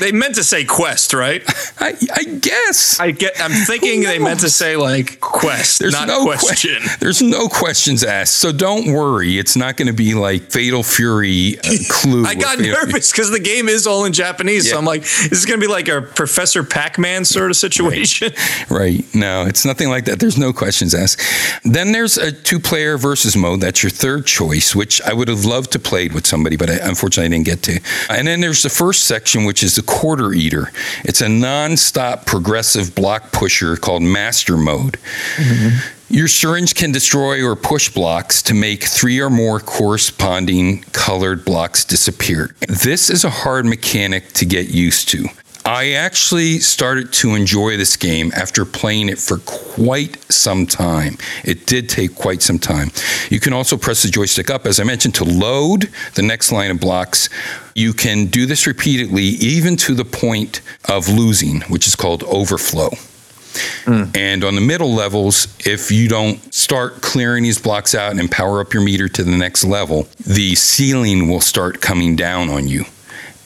They 0.00 0.12
meant 0.12 0.36
to 0.36 0.44
say 0.44 0.64
quest, 0.64 1.12
right? 1.12 1.42
I, 1.80 1.96
I 2.14 2.24
guess. 2.24 3.00
I 3.00 3.10
get. 3.10 3.40
I'm 3.40 3.50
thinking 3.50 4.02
they 4.02 4.18
meant 4.18 4.40
to 4.40 4.50
say 4.50 4.76
like 4.76 5.20
quest, 5.20 5.80
There's 5.80 5.92
not 5.92 6.08
no 6.08 6.26
que- 6.26 6.38
question. 6.38 6.82
there's 7.00 7.22
no 7.22 7.48
questions 7.48 8.04
asked, 8.04 8.36
so 8.36 8.52
don't 8.52 8.92
worry. 8.92 9.38
It's 9.38 9.56
not 9.56 9.76
going 9.76 9.88
to 9.88 9.94
be 9.94 10.14
like 10.14 10.50
Fatal 10.50 10.82
Fury 10.82 11.58
uh, 11.58 11.70
Clue. 11.88 12.24
I 12.24 12.34
got 12.34 12.58
nervous 12.58 13.10
because 13.10 13.30
the 13.30 13.40
game 13.40 13.68
is 13.68 13.86
all 13.86 14.04
in 14.04 14.12
Japanese. 14.12 14.70
So 14.70 14.78
I'm 14.78 14.84
like, 14.84 15.02
this 15.38 15.44
is 15.44 15.46
going 15.46 15.60
to 15.60 15.64
be 15.64 15.72
like 15.72 15.86
a 15.86 16.02
Professor 16.02 16.64
Pac-Man 16.64 17.24
sort 17.24 17.52
of 17.52 17.56
situation. 17.56 18.32
Right. 18.68 19.04
No, 19.14 19.44
it's 19.46 19.64
nothing 19.64 19.88
like 19.88 20.04
that. 20.06 20.18
There's 20.20 20.36
no 20.36 20.52
questions 20.52 20.94
asked. 20.94 21.22
Then 21.64 21.92
there's 21.92 22.18
a 22.18 22.32
two 22.32 22.58
player 22.58 22.98
versus 22.98 23.36
mode. 23.36 23.60
That's 23.60 23.82
your 23.82 23.90
third 23.90 24.26
choice, 24.26 24.74
which 24.74 25.00
I 25.02 25.12
would 25.12 25.28
have 25.28 25.44
loved 25.44 25.72
to 25.72 25.78
played 25.78 26.12
with 26.12 26.26
somebody, 26.26 26.56
but 26.56 26.68
I, 26.70 26.74
unfortunately 26.82 27.26
I 27.26 27.38
didn't 27.38 27.46
get 27.46 27.62
to. 27.64 27.80
And 28.10 28.26
then 28.26 28.40
there's 28.40 28.62
the 28.62 28.68
first 28.68 29.04
section, 29.06 29.44
which 29.44 29.62
is 29.62 29.76
the 29.76 29.82
quarter 29.82 30.32
eater. 30.32 30.70
It's 31.04 31.20
a 31.20 31.28
non-stop 31.28 32.26
progressive 32.26 32.94
block 32.94 33.32
pusher 33.32 33.76
called 33.76 34.02
master 34.02 34.56
mode. 34.56 34.98
Mm-hmm. 35.36 35.97
Your 36.10 36.28
syringe 36.28 36.74
can 36.74 36.90
destroy 36.90 37.44
or 37.44 37.54
push 37.54 37.90
blocks 37.90 38.40
to 38.44 38.54
make 38.54 38.84
three 38.84 39.20
or 39.20 39.28
more 39.28 39.60
corresponding 39.60 40.80
colored 40.92 41.44
blocks 41.44 41.84
disappear. 41.84 42.54
This 42.66 43.10
is 43.10 43.24
a 43.24 43.30
hard 43.30 43.66
mechanic 43.66 44.32
to 44.32 44.46
get 44.46 44.68
used 44.68 45.10
to. 45.10 45.26
I 45.66 45.92
actually 45.92 46.60
started 46.60 47.12
to 47.14 47.34
enjoy 47.34 47.76
this 47.76 47.98
game 47.98 48.32
after 48.34 48.64
playing 48.64 49.10
it 49.10 49.18
for 49.18 49.36
quite 49.40 50.16
some 50.32 50.66
time. 50.66 51.18
It 51.44 51.66
did 51.66 51.90
take 51.90 52.14
quite 52.14 52.40
some 52.40 52.58
time. 52.58 52.90
You 53.28 53.38
can 53.38 53.52
also 53.52 53.76
press 53.76 54.02
the 54.02 54.08
joystick 54.08 54.48
up, 54.48 54.64
as 54.64 54.80
I 54.80 54.84
mentioned, 54.84 55.14
to 55.16 55.24
load 55.24 55.90
the 56.14 56.22
next 56.22 56.52
line 56.52 56.70
of 56.70 56.80
blocks. 56.80 57.28
You 57.74 57.92
can 57.92 58.26
do 58.28 58.46
this 58.46 58.66
repeatedly, 58.66 59.24
even 59.24 59.76
to 59.76 59.94
the 59.94 60.06
point 60.06 60.62
of 60.86 61.06
losing, 61.10 61.60
which 61.62 61.86
is 61.86 61.94
called 61.94 62.24
overflow. 62.24 62.88
Mm. 63.84 64.16
And 64.16 64.44
on 64.44 64.54
the 64.54 64.60
middle 64.60 64.92
levels, 64.92 65.48
if 65.66 65.90
you 65.90 66.08
don't 66.08 66.52
start 66.52 67.00
clearing 67.00 67.42
these 67.42 67.60
blocks 67.60 67.94
out 67.94 68.18
and 68.18 68.30
power 68.30 68.60
up 68.60 68.72
your 68.72 68.82
meter 68.82 69.08
to 69.08 69.24
the 69.24 69.36
next 69.36 69.64
level, 69.64 70.08
the 70.26 70.54
ceiling 70.54 71.28
will 71.28 71.40
start 71.40 71.80
coming 71.80 72.16
down 72.16 72.48
on 72.48 72.68
you. 72.68 72.84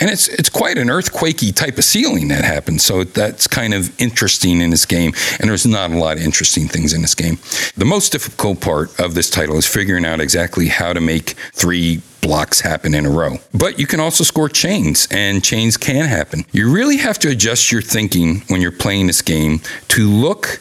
And 0.01 0.11
it's 0.11 0.27
it's 0.27 0.48
quite 0.48 0.79
an 0.79 0.88
earthquakey 0.88 1.55
type 1.55 1.79
of 1.79 1.85
ceiling 1.85 2.27
that 2.29 2.44
happens. 2.44 2.83
So 2.83 3.05
that's 3.05 3.46
kind 3.46 3.72
of 3.72 4.01
interesting 4.01 4.61
in 4.61 4.70
this 4.70 4.85
game. 4.85 5.12
And 5.38 5.48
there's 5.48 5.64
not 5.64 5.92
a 5.92 5.96
lot 5.96 6.16
of 6.16 6.25
interesting 6.25 6.66
things 6.66 6.92
in 6.92 7.03
this 7.03 7.14
game. 7.14 7.38
The 7.77 7.85
most 7.85 8.11
difficult 8.11 8.61
part 8.61 8.98
of 8.98 9.14
this 9.14 9.31
title 9.31 9.57
is 9.57 9.66
figuring 9.66 10.05
out 10.05 10.20
exactly 10.20 10.68
how 10.68 10.92
to 10.92 11.01
make 11.01 11.31
three 11.53 12.03
blocks 12.22 12.61
happen 12.61 12.94
in 12.94 13.04
a 13.04 13.11
row. 13.11 13.37
But 13.52 13.78
you 13.78 13.87
can 13.87 14.00
also 14.00 14.24
score 14.24 14.48
chains, 14.48 15.06
and 15.11 15.44
chains 15.44 15.76
can 15.76 16.06
happen. 16.06 16.46
You 16.52 16.72
really 16.72 16.96
have 16.96 17.18
to 17.18 17.28
adjust 17.28 17.70
your 17.70 17.82
thinking 17.82 18.40
when 18.48 18.62
you're 18.62 18.72
playing 18.72 19.08
this 19.08 19.20
game 19.20 19.61
to 19.88 20.08
look 20.08 20.61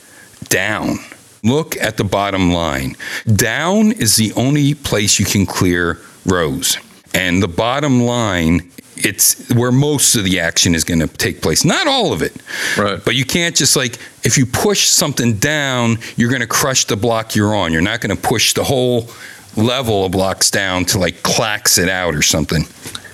down. 0.49 0.97
Look 1.43 1.77
at 1.77 1.97
the 1.97 2.03
bottom 2.03 2.51
line. 2.51 2.97
Down 3.33 3.93
is 3.93 4.17
the 4.17 4.33
only 4.33 4.73
place 4.73 5.17
you 5.19 5.25
can 5.25 5.45
clear 5.45 5.99
rows. 6.25 6.77
And 7.13 7.41
the 7.41 7.47
bottom 7.47 8.03
line, 8.03 8.69
it's 8.95 9.49
where 9.49 9.71
most 9.71 10.15
of 10.15 10.23
the 10.23 10.39
action 10.39 10.75
is 10.75 10.83
going 10.83 10.99
to 10.99 11.07
take 11.07 11.41
place. 11.41 11.65
Not 11.65 11.87
all 11.87 12.13
of 12.13 12.21
it. 12.21 12.35
Right. 12.77 13.03
But 13.03 13.15
you 13.15 13.25
can't 13.25 13.55
just 13.55 13.75
like, 13.75 13.97
if 14.23 14.37
you 14.37 14.45
push 14.45 14.87
something 14.87 15.37
down, 15.37 15.97
you're 16.15 16.29
going 16.29 16.41
to 16.41 16.47
crush 16.47 16.85
the 16.85 16.95
block 16.95 17.35
you're 17.35 17.55
on. 17.55 17.73
You're 17.73 17.81
not 17.81 18.01
going 18.01 18.15
to 18.15 18.21
push 18.21 18.53
the 18.53 18.63
whole 18.63 19.09
level 19.55 20.05
of 20.05 20.11
blocks 20.11 20.51
down 20.51 20.85
to 20.85 20.99
like 20.99 21.23
clacks 21.23 21.77
it 21.77 21.89
out 21.89 22.15
or 22.15 22.21
something. 22.21 22.63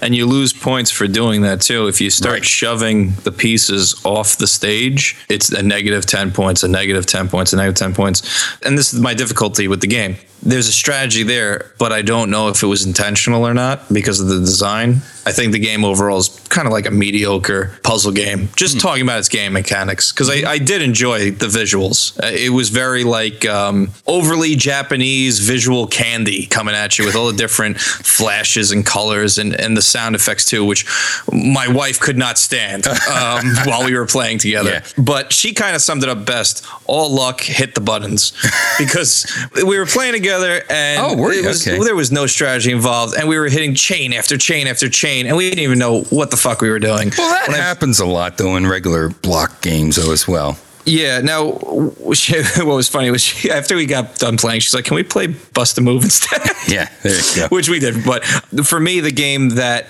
And 0.02 0.16
you 0.16 0.26
lose 0.26 0.54
points 0.54 0.92
for 0.92 1.08
doing 1.08 1.42
that 1.42 1.62
too. 1.62 1.88
If 1.88 2.00
you 2.02 2.10
start 2.10 2.28
Right. 2.40 2.46
shoving 2.46 3.14
the 3.24 3.32
pieces 3.32 3.96
off 4.04 4.38
the 4.38 4.48
stage, 4.48 5.16
it's 5.30 5.50
a 5.50 5.64
negative 5.64 6.06
10 6.06 6.32
points, 6.32 6.64
a 6.64 6.68
negative 6.68 7.06
10 7.06 7.30
points, 7.30 7.54
a 7.54 7.58
negative 7.58 7.76
10 7.76 7.94
points. 7.94 8.22
And 8.64 8.78
this 8.78 8.94
is 8.94 9.00
my 9.00 9.14
difficulty 9.14 9.68
with 9.68 9.82
the 9.82 9.88
game. 9.88 10.18
There's 10.44 10.68
a 10.68 10.72
strategy 10.72 11.24
there, 11.24 11.72
but 11.80 11.92
I 11.92 12.04
don't 12.04 12.30
know 12.30 12.48
if 12.50 12.62
it 12.62 12.68
was 12.68 12.86
intentional 12.86 13.46
or 13.46 13.56
not 13.56 13.92
because 13.92 14.20
of 14.20 14.28
the 14.28 14.40
design. 14.40 15.02
I 15.26 15.32
think 15.32 15.52
the 15.52 15.60
game 15.60 15.84
overall 15.84 16.20
is 16.20 16.30
kind 16.50 16.68
of 16.68 16.72
like 16.72 16.86
a 16.86 16.92
mediocre 16.92 17.78
puzzle 17.84 18.12
game. 18.12 18.48
Just 18.56 18.80
talking 18.80 19.02
about 19.02 19.18
its 19.20 19.30
game 19.30 19.54
mechanics, 19.54 20.12
because 20.14 20.30
I, 20.30 20.50
I 20.50 20.58
did 20.60 20.82
enjoy 20.84 21.32
the 21.32 21.48
visuals. 21.48 22.18
Uh, 22.24 22.28
it 22.28 22.52
was 22.52 22.70
very 22.70 23.04
like 23.04 23.46
um, 23.48 23.90
overly 24.06 24.56
Japanese 24.56 25.40
visual 25.40 25.88
candy 25.88 26.46
coming 26.46 26.76
at 26.76 26.98
you 27.00 27.06
with 27.06 27.16
all 27.16 27.28
the 27.28 27.38
different 27.38 27.78
flashes 27.80 28.72
and 28.72 28.86
colors 28.86 29.40
and, 29.40 29.60
and 29.60 29.76
the 29.76 29.82
sound 29.88 30.16
effects 30.16 30.46
too, 30.46 30.64
which 30.66 30.86
my 31.32 31.68
wife 31.68 32.00
could 32.00 32.18
not 32.18 32.38
stand 32.38 32.88
um, 32.88 33.56
while 33.66 33.84
we 33.86 33.94
were 33.96 34.06
playing 34.06 34.40
together. 34.40 34.70
Yeah. 34.72 34.86
But 34.98 35.34
she 35.34 35.54
kind 35.54 35.76
of 35.76 35.82
summed 35.82 36.04
it 36.04 36.10
up 36.10 36.26
best. 36.26 36.66
All 36.86 37.10
luck 37.14 37.42
hit 37.42 37.76
the 37.76 37.82
buttons 37.82 38.34
because 38.78 39.26
we 39.56 39.78
were 39.78 39.86
playing 39.86 40.14
together 40.14 40.62
and 40.70 41.02
Oh, 41.02 41.16
was, 41.16 41.68
Okay. 41.68 41.82
there 41.84 41.96
was 41.96 42.12
no 42.12 42.28
strategy 42.28 42.72
involved, 42.72 43.16
and 43.18 43.28
we 43.28 43.38
were 43.38 43.48
hitting 43.50 43.76
chain 43.76 44.14
after 44.14 44.38
chain 44.38 44.68
after 44.68 44.90
chain, 44.90 45.26
and 45.28 45.36
we 45.38 45.50
didn't 45.50 45.64
even 45.64 45.80
know 45.80 46.02
what 46.04 46.32
the 46.32 46.38
fuck 46.38 46.62
we 46.62 46.70
were 46.70 46.80
doing. 46.80 47.12
Well, 47.18 47.30
that 47.30 47.48
When 47.48 47.58
happens 47.58 48.00
a 48.00 48.06
lot 48.06 48.38
though 48.38 48.56
in 48.56 48.68
regular 48.68 49.10
block 49.10 49.62
games 49.62 49.96
though 49.96 50.12
as 50.12 50.28
well. 50.28 50.58
Yeah. 50.88 51.20
Now, 51.22 51.60
she, 52.14 52.42
what 52.58 52.76
was 52.76 52.90
funny 52.90 53.12
was 53.12 53.22
she, 53.22 53.52
after 53.52 53.76
we 53.76 53.86
got 53.86 54.16
done 54.18 54.38
playing, 54.38 54.62
she's 54.62 54.74
like, 54.74 54.86
"Can 54.86 54.96
we 54.96 55.04
play 55.04 55.28
Bust 55.28 55.78
a 55.78 55.82
Move 55.82 56.04
instead?" 56.04 56.42
Yeah, 56.68 56.90
there 57.02 57.16
you 57.16 57.36
go. 57.36 57.48
Which 57.48 57.70
we 57.70 57.80
did. 57.80 58.04
But 58.04 58.26
for 58.66 58.78
me, 58.80 59.00
the 59.00 59.12
game 59.12 59.50
that 59.52 59.88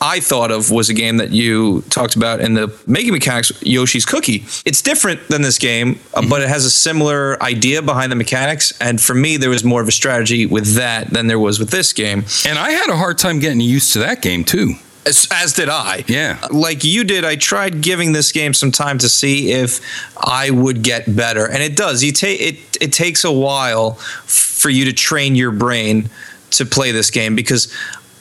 I 0.00 0.20
thought 0.20 0.52
of 0.52 0.70
was 0.70 0.88
a 0.88 0.94
game 0.94 1.16
that 1.16 1.30
you 1.30 1.82
talked 1.90 2.14
about 2.14 2.40
in 2.40 2.54
the 2.54 2.72
making 2.86 3.12
mechanics, 3.12 3.50
Yoshi's 3.62 4.04
Cookie. 4.06 4.44
It's 4.64 4.80
different 4.80 5.26
than 5.28 5.42
this 5.42 5.58
game, 5.58 5.98
uh, 6.14 6.20
Mm-hmm. 6.20 6.30
but 6.30 6.42
it 6.42 6.48
has 6.48 6.64
a 6.64 6.70
similar 6.70 7.42
idea 7.42 7.82
behind 7.82 8.12
the 8.12 8.16
mechanics. 8.16 8.72
And 8.80 9.00
for 9.00 9.14
me, 9.14 9.38
there 9.38 9.50
was 9.50 9.64
more 9.64 9.80
of 9.82 9.88
a 9.88 9.92
strategy 9.92 10.46
with 10.46 10.74
that 10.74 11.10
than 11.10 11.26
there 11.26 11.38
was 11.40 11.58
with 11.58 11.70
this 11.70 11.92
game. 11.92 12.24
And 12.46 12.58
I 12.58 12.70
had 12.70 12.90
a 12.90 12.96
hard 12.96 13.18
time 13.18 13.40
getting 13.40 13.60
used 13.60 13.92
to 13.94 13.98
that 14.00 14.22
game 14.22 14.44
too. 14.44 14.74
As, 15.06 15.28
as 15.30 15.52
did 15.52 15.68
I. 15.68 16.04
Yeah. 16.06 16.38
Like 16.50 16.84
you 16.84 17.04
did, 17.04 17.24
I 17.24 17.36
tried 17.36 17.82
giving 17.82 18.12
this 18.12 18.32
game 18.32 18.54
some 18.54 18.70
time 18.70 18.98
to 18.98 19.08
see 19.08 19.52
if 19.52 19.80
I 20.16 20.50
would 20.50 20.82
get 20.82 21.14
better, 21.14 21.46
and 21.46 21.62
it 21.62 21.76
does. 21.76 22.02
You 22.02 22.12
take 22.12 22.40
it. 22.40 22.78
It 22.80 22.92
takes 22.92 23.24
a 23.24 23.32
while 23.32 23.92
for 24.24 24.70
you 24.70 24.86
to 24.86 24.92
train 24.92 25.34
your 25.34 25.50
brain 25.50 26.08
to 26.52 26.64
play 26.64 26.92
this 26.92 27.10
game 27.10 27.34
because 27.36 27.72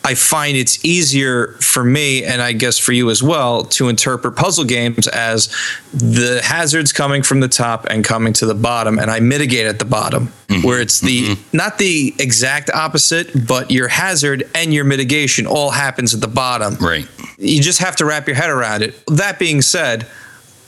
I 0.06 0.16
find 0.16 0.58
it's 0.58 0.84
easier 0.84 1.54
for 1.62 1.84
me, 1.84 2.26
and 2.26 2.42
I 2.42 2.52
guess 2.52 2.78
for 2.78 2.92
you 2.92 3.10
as 3.10 3.24
well, 3.24 3.64
to 3.66 3.88
interpret 3.88 4.36
puzzle 4.36 4.66
games 4.66 5.08
as 5.08 5.48
the 5.94 6.42
hazards 6.44 6.92
coming 6.92 7.24
from 7.24 7.40
the 7.40 7.48
top 7.48 7.86
and 7.90 8.04
coming 8.04 8.34
to 8.34 8.46
the 8.46 8.54
bottom, 8.54 9.00
and 9.00 9.10
I 9.10 9.22
mitigate 9.22 9.66
at 9.66 9.80
the 9.80 9.86
bottom, 9.86 10.28
mm-hmm. 10.48 10.68
where 10.68 10.82
it's 10.82 11.00
the 11.00 11.30
mm-hmm. 11.30 11.58
not 11.58 11.78
the 11.78 12.14
exact 12.20 12.70
opposite, 12.70 13.48
but 13.48 13.72
your 13.72 13.88
hazard 13.88 14.50
and 14.54 14.74
your 14.74 14.84
mitigation 14.84 15.48
all 15.48 15.72
happens 15.72 16.14
at 16.14 16.20
the 16.22 16.28
bottom 16.28 16.76
Right. 16.76 17.08
you 17.38 17.62
just 17.62 17.80
have 17.80 17.96
to 17.98 18.06
wrap 18.06 18.28
your 18.28 18.36
head 18.36 18.50
around 18.50 18.82
it. 18.82 19.02
That 19.08 19.40
being 19.40 19.62
said, 19.62 20.06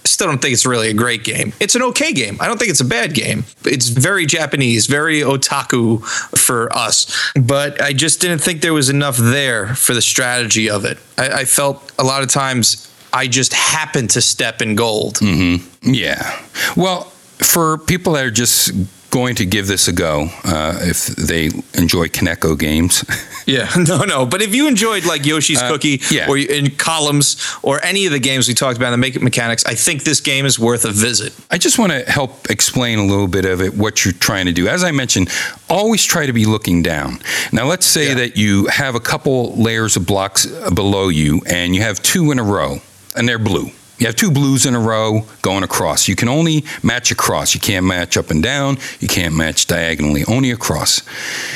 still 0.07 0.27
don't 0.27 0.41
think 0.41 0.53
it's 0.53 0.65
really 0.65 0.89
a 0.89 0.93
great 0.93 1.23
game. 1.23 1.53
It's 1.59 1.75
an 1.75 1.81
okay 1.83 2.13
game. 2.13 2.37
I 2.39 2.47
don't 2.47 2.57
think 2.57 2.69
it's 2.69 2.81
a 2.81 2.85
bad 2.85 3.13
game. 3.13 3.45
It's 3.63 3.87
very 3.87 4.25
Japanese, 4.25 4.87
very 4.87 5.21
otaku 5.21 6.03
for 6.37 6.73
us. 6.75 7.31
But 7.35 7.81
I 7.81 7.93
just 7.93 8.21
didn't 8.21 8.39
think 8.39 8.61
there 8.61 8.73
was 8.73 8.89
enough 8.89 9.17
there 9.17 9.75
for 9.75 9.93
the 9.93 10.01
strategy 10.01 10.69
of 10.69 10.85
it. 10.85 10.97
I, 11.17 11.41
I 11.41 11.45
felt 11.45 11.91
a 11.99 12.03
lot 12.03 12.23
of 12.23 12.29
times 12.29 12.91
I 13.13 13.27
just 13.27 13.53
happened 13.53 14.11
to 14.11 14.21
step 14.21 14.61
in 14.61 14.75
gold. 14.75 15.15
Mm-hmm. 15.15 15.93
Yeah. 15.93 16.41
Well, 16.75 17.05
for 17.39 17.77
people 17.77 18.13
that 18.13 18.25
are 18.25 18.31
just 18.31 18.71
going 19.15 19.35
to 19.35 19.45
give 19.45 19.65
this 19.67 19.87
a 19.87 19.93
go, 19.93 20.27
uh, 20.43 20.77
if 20.81 21.07
they 21.29 21.45
enjoy 21.73 22.07
Kaneko 22.07 22.57
games, 22.59 23.03
Yeah, 23.45 23.69
no, 23.87 24.03
no. 24.03 24.25
But 24.25 24.41
if 24.41 24.55
you 24.55 24.67
enjoyed 24.67 25.05
like 25.05 25.25
Yoshi's 25.25 25.61
Cookie 25.61 26.01
yeah. 26.09 26.27
or 26.29 26.37
in 26.37 26.71
Columns 26.75 27.37
or 27.61 27.83
any 27.85 28.05
of 28.07 28.11
the 28.11 28.19
games 28.19 28.47
we 28.47 28.53
talked 28.53 28.77
about 28.77 28.87
in 28.87 28.93
the 28.93 28.97
Make 28.97 29.15
It 29.15 29.21
Mechanics, 29.21 29.63
I 29.65 29.75
think 29.75 30.03
this 30.03 30.19
game 30.19 30.45
is 30.45 30.57
worth 30.59 30.85
a 30.85 30.91
visit. 30.91 31.33
I 31.51 31.57
just 31.57 31.77
want 31.77 31.91
to 31.91 31.99
help 32.11 32.49
explain 32.49 32.99
a 32.99 33.05
little 33.05 33.27
bit 33.27 33.45
of 33.45 33.61
it, 33.61 33.75
what 33.75 34.03
you're 34.03 34.13
trying 34.13 34.47
to 34.47 34.51
do. 34.51 34.67
As 34.67 34.83
I 34.83 34.91
mentioned, 34.91 35.29
always 35.69 36.03
try 36.03 36.25
to 36.25 36.33
be 36.33 36.45
looking 36.45 36.81
down. 36.81 37.19
Now, 37.51 37.65
let's 37.65 37.85
say 37.85 38.09
Yeah. 38.09 38.13
that 38.15 38.37
you 38.37 38.65
have 38.67 38.95
a 38.95 38.99
couple 38.99 39.55
layers 39.55 39.95
of 39.95 40.05
blocks 40.05 40.45
below 40.73 41.09
you 41.09 41.41
and 41.45 41.75
you 41.75 41.81
have 41.81 42.01
two 42.01 42.31
in 42.31 42.39
a 42.39 42.43
row 42.43 42.79
and 43.15 43.29
they're 43.29 43.39
blue. 43.39 43.69
You 43.97 44.07
have 44.07 44.15
two 44.15 44.31
blues 44.31 44.65
in 44.65 44.75
a 44.75 44.79
row 44.79 45.25
going 45.41 45.63
across. 45.63 46.07
You 46.07 46.15
can 46.15 46.27
only 46.27 46.65
match 46.83 47.11
across. 47.11 47.53
You 47.53 47.61
can't 47.61 47.85
match 47.85 48.17
up 48.17 48.29
and 48.29 48.43
down. 48.43 48.77
You 48.99 49.07
can't 49.07 49.35
match 49.35 49.67
diagonally, 49.67 50.23
only 50.27 50.51
across. 50.51 51.01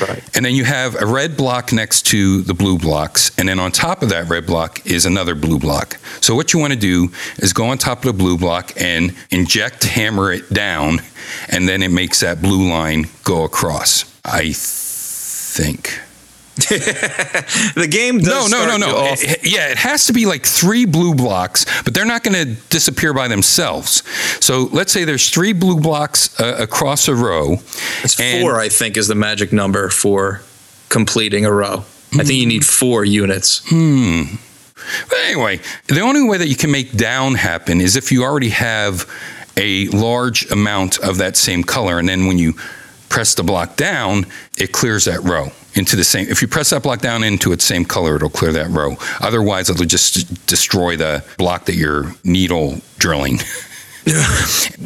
Right. 0.02 0.24
And 0.36 0.46
then 0.46 0.56
you 0.56 0.64
have 0.64 0.96
a 1.02 1.06
red 1.06 1.36
block 1.36 1.74
next 1.74 2.04
to 2.08 2.42
the 2.42 2.54
blue 2.54 2.78
blocks. 2.78 3.38
And 3.38 3.50
then 3.50 3.60
on 3.60 3.72
top 3.72 4.02
of 4.02 4.10
that 4.10 4.30
red 4.30 4.46
block 4.46 4.86
is 4.86 5.06
another 5.06 5.36
blue 5.36 5.60
block. 5.60 5.98
So 6.22 6.34
what 6.34 6.54
you 6.54 6.60
want 6.60 6.74
to 6.74 6.80
do 6.80 7.10
is 7.38 7.52
go 7.52 7.66
on 7.66 7.78
top 7.78 8.00
of 8.00 8.06
the 8.06 8.14
blue 8.14 8.38
block 8.38 8.72
and 8.78 9.16
inject, 9.32 9.84
hammer 9.84 10.32
it 10.32 10.54
down, 10.54 11.00
and 11.50 11.68
then 11.68 11.84
it 11.84 11.92
makes 11.92 12.22
that 12.22 12.42
blue 12.42 12.70
line 12.70 13.08
go 13.24 13.44
across. 13.44 14.06
I 14.24 14.52
think. 14.54 16.00
The 17.76 17.88
game 17.90 18.20
does 18.20 18.52
No, 18.52 18.66
no, 18.66 18.78
no, 18.78 18.88
no. 18.88 18.98
off- 18.98 19.24
It- 19.24 19.40
yeah, 19.44 19.70
it 19.70 19.78
has 19.78 20.06
to 20.08 20.14
be 20.14 20.26
like 20.26 20.46
three 20.46 20.86
blue 20.86 21.14
blocks, 21.16 21.66
but 21.84 21.94
they're 21.94 22.06
not 22.06 22.24
going 22.24 22.36
to 22.36 22.56
disappear 22.70 23.14
by 23.14 23.28
themselves. 23.28 24.04
So 24.44 24.70
let's 24.72 24.92
say 24.92 25.04
there's 25.06 25.30
three 25.30 25.54
blue 25.54 25.80
blocks 25.80 26.40
uh, 26.40 26.56
across 26.60 27.08
a 27.08 27.16
row. 27.16 27.58
It's 28.04 28.16
four, 28.42 28.60
I 28.60 28.70
think, 28.70 28.98
is 28.98 29.08
the 29.08 29.16
magic 29.16 29.52
number 29.54 29.90
for 29.90 30.42
completing 30.90 31.46
a 31.46 31.52
row. 31.52 31.86
I 32.14 32.24
think 32.24 32.40
you 32.40 32.48
need 32.48 32.66
four 32.66 33.06
units. 33.06 33.62
But 33.72 35.18
anyway, 35.26 35.60
the 35.88 36.00
only 36.02 36.24
way 36.24 36.38
that 36.38 36.48
you 36.48 36.56
can 36.56 36.72
make 36.72 36.94
down 36.98 37.36
happen 37.36 37.82
is 37.82 37.96
if 37.96 38.12
you 38.12 38.24
already 38.24 38.50
have 38.50 39.06
a 39.58 39.88
large 39.90 40.50
amount 40.52 40.98
of 41.00 41.18
that 41.18 41.38
same 41.38 41.64
color, 41.64 42.00
and 42.00 42.08
then 42.10 42.26
when 42.28 42.38
you 42.40 42.54
press 43.10 43.36
the 43.36 43.44
block 43.44 43.76
down, 43.76 44.26
it 44.58 44.72
clears 44.72 45.06
that 45.06 45.22
row 45.24 45.52
into 45.76 45.96
the 45.96 46.04
same. 46.04 46.28
If 46.30 46.42
you 46.42 46.48
press 46.48 46.72
that 46.72 46.84
block 46.84 47.02
down 47.02 47.24
into 47.24 47.52
its 47.52 47.64
same 47.64 47.86
color, 47.86 48.16
it'll 48.16 48.30
clear 48.30 48.52
that 48.54 48.70
row. 48.70 48.98
Otherwise, 49.22 49.70
it'll 49.70 49.86
just 49.86 50.46
destroy 50.48 50.98
the 50.98 51.24
block 51.38 51.66
that 51.66 51.76
you're 51.76 52.14
needle 52.24 52.82
drilling. 52.98 53.40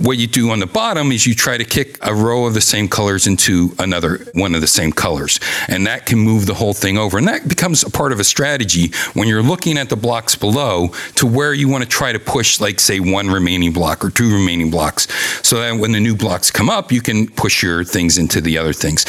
what 0.02 0.18
you 0.18 0.28
do 0.28 0.50
on 0.50 0.60
the 0.60 0.66
bottom 0.68 1.12
is 1.12 1.26
you 1.26 1.36
try 1.36 1.58
to 1.58 1.64
kick 1.64 1.98
a 2.02 2.14
row 2.14 2.46
of 2.46 2.54
the 2.54 2.62
same 2.62 2.88
colors 2.88 3.28
into 3.28 3.74
another 3.80 4.26
one 4.34 4.56
of 4.56 4.62
the 4.62 4.68
same 4.68 4.92
colors. 4.92 5.40
And 5.68 5.88
that 5.88 6.06
can 6.06 6.20
move 6.20 6.46
the 6.46 6.54
whole 6.54 6.74
thing 6.74 6.98
over. 6.98 7.18
And 7.18 7.28
that 7.28 7.48
becomes 7.48 7.84
a 7.84 7.90
part 7.90 8.12
of 8.12 8.20
a 8.20 8.24
strategy 8.24 8.92
when 9.14 9.28
you're 9.28 9.44
looking 9.44 9.78
at 9.78 9.90
the 9.90 9.96
blocks 9.96 10.36
below 10.36 10.90
to 11.16 11.26
where 11.26 11.54
you 11.54 11.68
want 11.70 11.84
to 11.84 11.90
try 11.90 12.12
to 12.12 12.20
push 12.20 12.60
like 12.60 12.80
say 12.80 13.00
one 13.00 13.30
remaining 13.30 13.74
block 13.74 14.04
or 14.04 14.10
two 14.10 14.32
remaining 14.34 14.70
blocks. 14.70 15.08
So 15.48 15.60
that 15.60 15.80
when 15.80 15.92
the 15.92 16.00
new 16.00 16.16
blocks 16.16 16.52
come 16.52 16.70
up 16.70 16.92
you 16.92 17.02
can 17.02 17.28
push 17.28 17.64
your 17.64 17.84
things 17.84 18.18
into 18.18 18.42
the 18.42 18.58
other 18.58 18.74
things. 18.74 19.06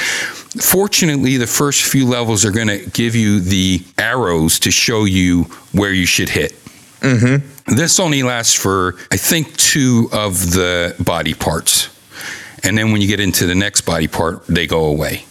Fortunately 0.60 1.36
the 1.36 1.46
first 1.46 1.82
few 1.82 2.06
levels 2.06 2.44
are 2.44 2.52
going 2.52 2.68
to 2.68 2.88
give 2.90 3.14
you 3.16 3.40
the 3.40 3.82
arrows 3.98 4.58
to 4.60 4.70
show 4.70 5.04
you 5.04 5.44
where 5.72 5.92
you 5.92 6.06
should 6.06 6.28
hit 6.28 6.52
mm-hmm. 7.00 7.53
This 7.66 7.98
only 7.98 8.22
lasts 8.22 8.54
for, 8.54 8.96
I 9.10 9.16
think, 9.16 9.56
two 9.56 10.08
of 10.12 10.52
the 10.52 10.94
body 11.02 11.34
parts. 11.34 11.88
And 12.62 12.76
then 12.76 12.92
when 12.92 13.00
you 13.00 13.08
get 13.08 13.20
into 13.20 13.46
the 13.46 13.54
next 13.54 13.82
body 13.82 14.08
part, 14.08 14.46
they 14.46 14.66
go 14.66 14.86
away. 14.86 15.24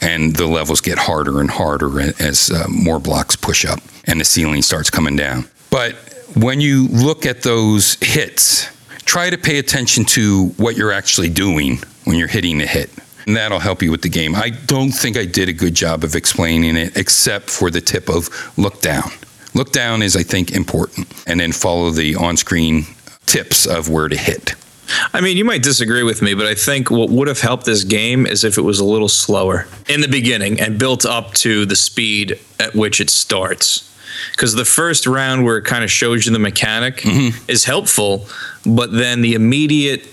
And 0.00 0.34
the 0.34 0.46
levels 0.46 0.80
get 0.80 0.98
harder 0.98 1.40
and 1.40 1.50
harder 1.50 2.00
as 2.00 2.50
uh, 2.50 2.66
more 2.68 2.98
blocks 2.98 3.36
push 3.36 3.64
up 3.64 3.80
and 4.04 4.20
the 4.20 4.24
ceiling 4.24 4.62
starts 4.62 4.90
coming 4.90 5.14
down. 5.14 5.48
But 5.70 5.94
when 6.34 6.60
you 6.60 6.88
look 6.88 7.26
at 7.26 7.42
those 7.42 7.96
hits, 8.00 8.66
try 9.04 9.30
to 9.30 9.38
pay 9.38 9.58
attention 9.58 10.04
to 10.06 10.46
what 10.56 10.76
you're 10.76 10.92
actually 10.92 11.28
doing 11.28 11.78
when 12.04 12.16
you're 12.16 12.28
hitting 12.28 12.58
the 12.58 12.66
hit. 12.66 12.90
And 13.26 13.36
that'll 13.36 13.58
help 13.58 13.82
you 13.82 13.90
with 13.90 14.02
the 14.02 14.08
game. 14.08 14.34
I 14.34 14.50
don't 14.50 14.90
think 14.90 15.18
I 15.18 15.26
did 15.26 15.50
a 15.50 15.52
good 15.52 15.74
job 15.74 16.02
of 16.02 16.16
explaining 16.16 16.76
it, 16.76 16.96
except 16.96 17.50
for 17.50 17.70
the 17.70 17.80
tip 17.80 18.08
of 18.08 18.30
look 18.56 18.80
down. 18.80 19.10
Look 19.58 19.72
down 19.72 20.02
is, 20.02 20.14
I 20.14 20.22
think, 20.22 20.52
important, 20.52 21.08
and 21.26 21.40
then 21.40 21.50
follow 21.50 21.90
the 21.90 22.14
on 22.14 22.36
screen 22.36 22.84
tips 23.26 23.66
of 23.66 23.88
where 23.88 24.06
to 24.06 24.16
hit. 24.16 24.54
I 25.12 25.20
mean, 25.20 25.36
you 25.36 25.44
might 25.44 25.64
disagree 25.64 26.04
with 26.04 26.22
me, 26.22 26.34
but 26.34 26.46
I 26.46 26.54
think 26.54 26.92
what 26.92 27.10
would 27.10 27.26
have 27.26 27.40
helped 27.40 27.64
this 27.64 27.82
game 27.82 28.24
is 28.24 28.44
if 28.44 28.56
it 28.56 28.60
was 28.62 28.78
a 28.78 28.84
little 28.84 29.08
slower 29.08 29.66
in 29.88 30.00
the 30.00 30.06
beginning 30.06 30.60
and 30.60 30.78
built 30.78 31.04
up 31.04 31.34
to 31.34 31.66
the 31.66 31.74
speed 31.74 32.38
at 32.60 32.76
which 32.76 33.00
it 33.00 33.10
starts. 33.10 33.92
Because 34.30 34.54
the 34.54 34.64
first 34.64 35.08
round 35.08 35.44
where 35.44 35.56
it 35.56 35.64
kind 35.64 35.82
of 35.82 35.90
shows 35.90 36.24
you 36.24 36.30
the 36.30 36.38
mechanic 36.38 36.98
mm-hmm. 36.98 37.50
is 37.50 37.64
helpful, 37.64 38.28
but 38.64 38.92
then 38.92 39.22
the 39.22 39.34
immediate 39.34 40.06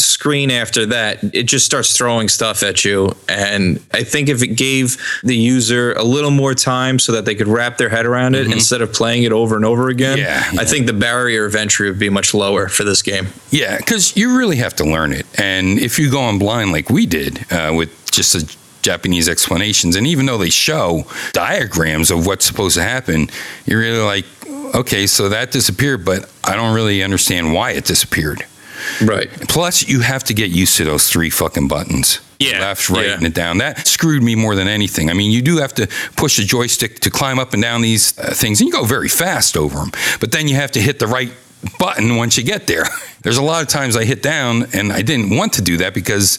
screen 0.00 0.50
after 0.50 0.86
that, 0.86 1.18
it 1.34 1.44
just 1.44 1.66
starts 1.66 1.96
throwing 1.96 2.28
stuff 2.28 2.62
at 2.62 2.84
you. 2.84 3.14
And 3.28 3.80
I 3.92 4.04
think 4.04 4.28
if 4.28 4.42
it 4.42 4.48
gave 4.48 4.96
the 5.22 5.36
user 5.36 5.92
a 5.94 6.04
little 6.04 6.30
more 6.30 6.54
time 6.54 6.98
so 6.98 7.12
that 7.12 7.24
they 7.24 7.34
could 7.34 7.48
wrap 7.48 7.78
their 7.78 7.88
head 7.88 8.06
around 8.06 8.34
it 8.34 8.50
instead 8.52 8.80
of 8.82 8.92
playing 8.92 9.22
it 9.24 9.32
over 9.32 9.56
and 9.56 9.64
over 9.64 9.88
again, 9.88 10.18
Yeah, 10.18 10.42
I 10.58 10.64
think 10.64 10.86
the 10.86 10.92
barrier 10.92 11.44
of 11.44 11.54
entry 11.54 11.88
would 11.90 11.98
be 11.98 12.10
much 12.10 12.34
lower 12.34 12.68
for 12.68 12.84
this 12.84 13.02
game. 13.02 13.28
Yeah, 13.50 13.76
because 13.76 14.16
you 14.16 14.36
really 14.36 14.56
have 14.56 14.74
to 14.76 14.84
learn 14.84 15.12
it. 15.12 15.26
And 15.38 15.78
if 15.78 15.98
you 15.98 16.10
go 16.10 16.20
on 16.20 16.38
blind 16.38 16.72
like 16.72 16.90
we 16.90 17.06
did 17.06 17.50
uh, 17.52 17.72
with 17.76 18.10
just 18.10 18.32
the 18.32 18.56
Japanese 18.82 19.28
explanations, 19.28 19.96
and 19.96 20.06
even 20.06 20.26
though 20.26 20.38
they 20.38 20.50
show 20.50 21.04
diagrams 21.32 22.10
of 22.10 22.26
what's 22.26 22.44
supposed 22.44 22.76
to 22.76 22.82
happen, 22.82 23.28
you're 23.66 23.80
really 23.80 23.98
like, 23.98 24.24
okay, 24.74 25.06
so 25.06 25.28
that 25.28 25.50
disappeared, 25.50 26.04
but 26.04 26.30
I 26.44 26.54
don't 26.54 26.74
really 26.74 27.02
understand 27.02 27.52
why 27.54 27.72
it 27.72 27.84
disappeared. 27.84 28.44
Right. 29.02 29.30
Plus, 29.48 29.88
you 29.88 30.00
have 30.00 30.24
to 30.24 30.34
get 30.34 30.50
used 30.50 30.76
to 30.76 30.84
those 30.84 31.08
three 31.08 31.30
fucking 31.30 31.68
buttons. 31.68 32.20
Yeah, 32.38 32.60
Left, 32.60 32.88
right, 32.88 33.06
yeah. 33.06 33.14
and 33.14 33.26
it 33.26 33.34
down. 33.34 33.58
That 33.58 33.86
screwed 33.86 34.22
me 34.22 34.36
more 34.36 34.54
than 34.54 34.68
anything. 34.68 35.10
I 35.10 35.12
mean, 35.12 35.32
you 35.32 35.42
do 35.42 35.56
have 35.58 35.74
to 35.74 35.88
push 36.14 36.36
the 36.36 36.44
joystick 36.44 37.00
to 37.00 37.10
climb 37.10 37.38
up 37.40 37.52
and 37.52 37.60
down 37.60 37.80
these 37.80 38.16
uh, 38.16 38.32
things, 38.32 38.60
and 38.60 38.68
you 38.68 38.72
go 38.72 38.84
very 38.84 39.08
fast 39.08 39.56
over 39.56 39.78
them. 39.78 39.90
But 40.20 40.30
then 40.30 40.46
you 40.46 40.54
have 40.54 40.70
to 40.72 40.80
hit 40.80 41.00
the 41.00 41.08
right 41.08 41.32
button 41.80 42.14
once 42.16 42.38
you 42.38 42.44
get 42.44 42.68
there. 42.68 42.84
There's 43.22 43.38
a 43.38 43.42
lot 43.42 43.62
of 43.62 43.68
times 43.68 43.96
I 43.96 44.04
hit 44.04 44.22
down, 44.22 44.68
and 44.72 44.92
I 44.92 45.02
didn't 45.02 45.36
want 45.36 45.54
to 45.54 45.62
do 45.62 45.78
that 45.78 45.94
because 45.94 46.38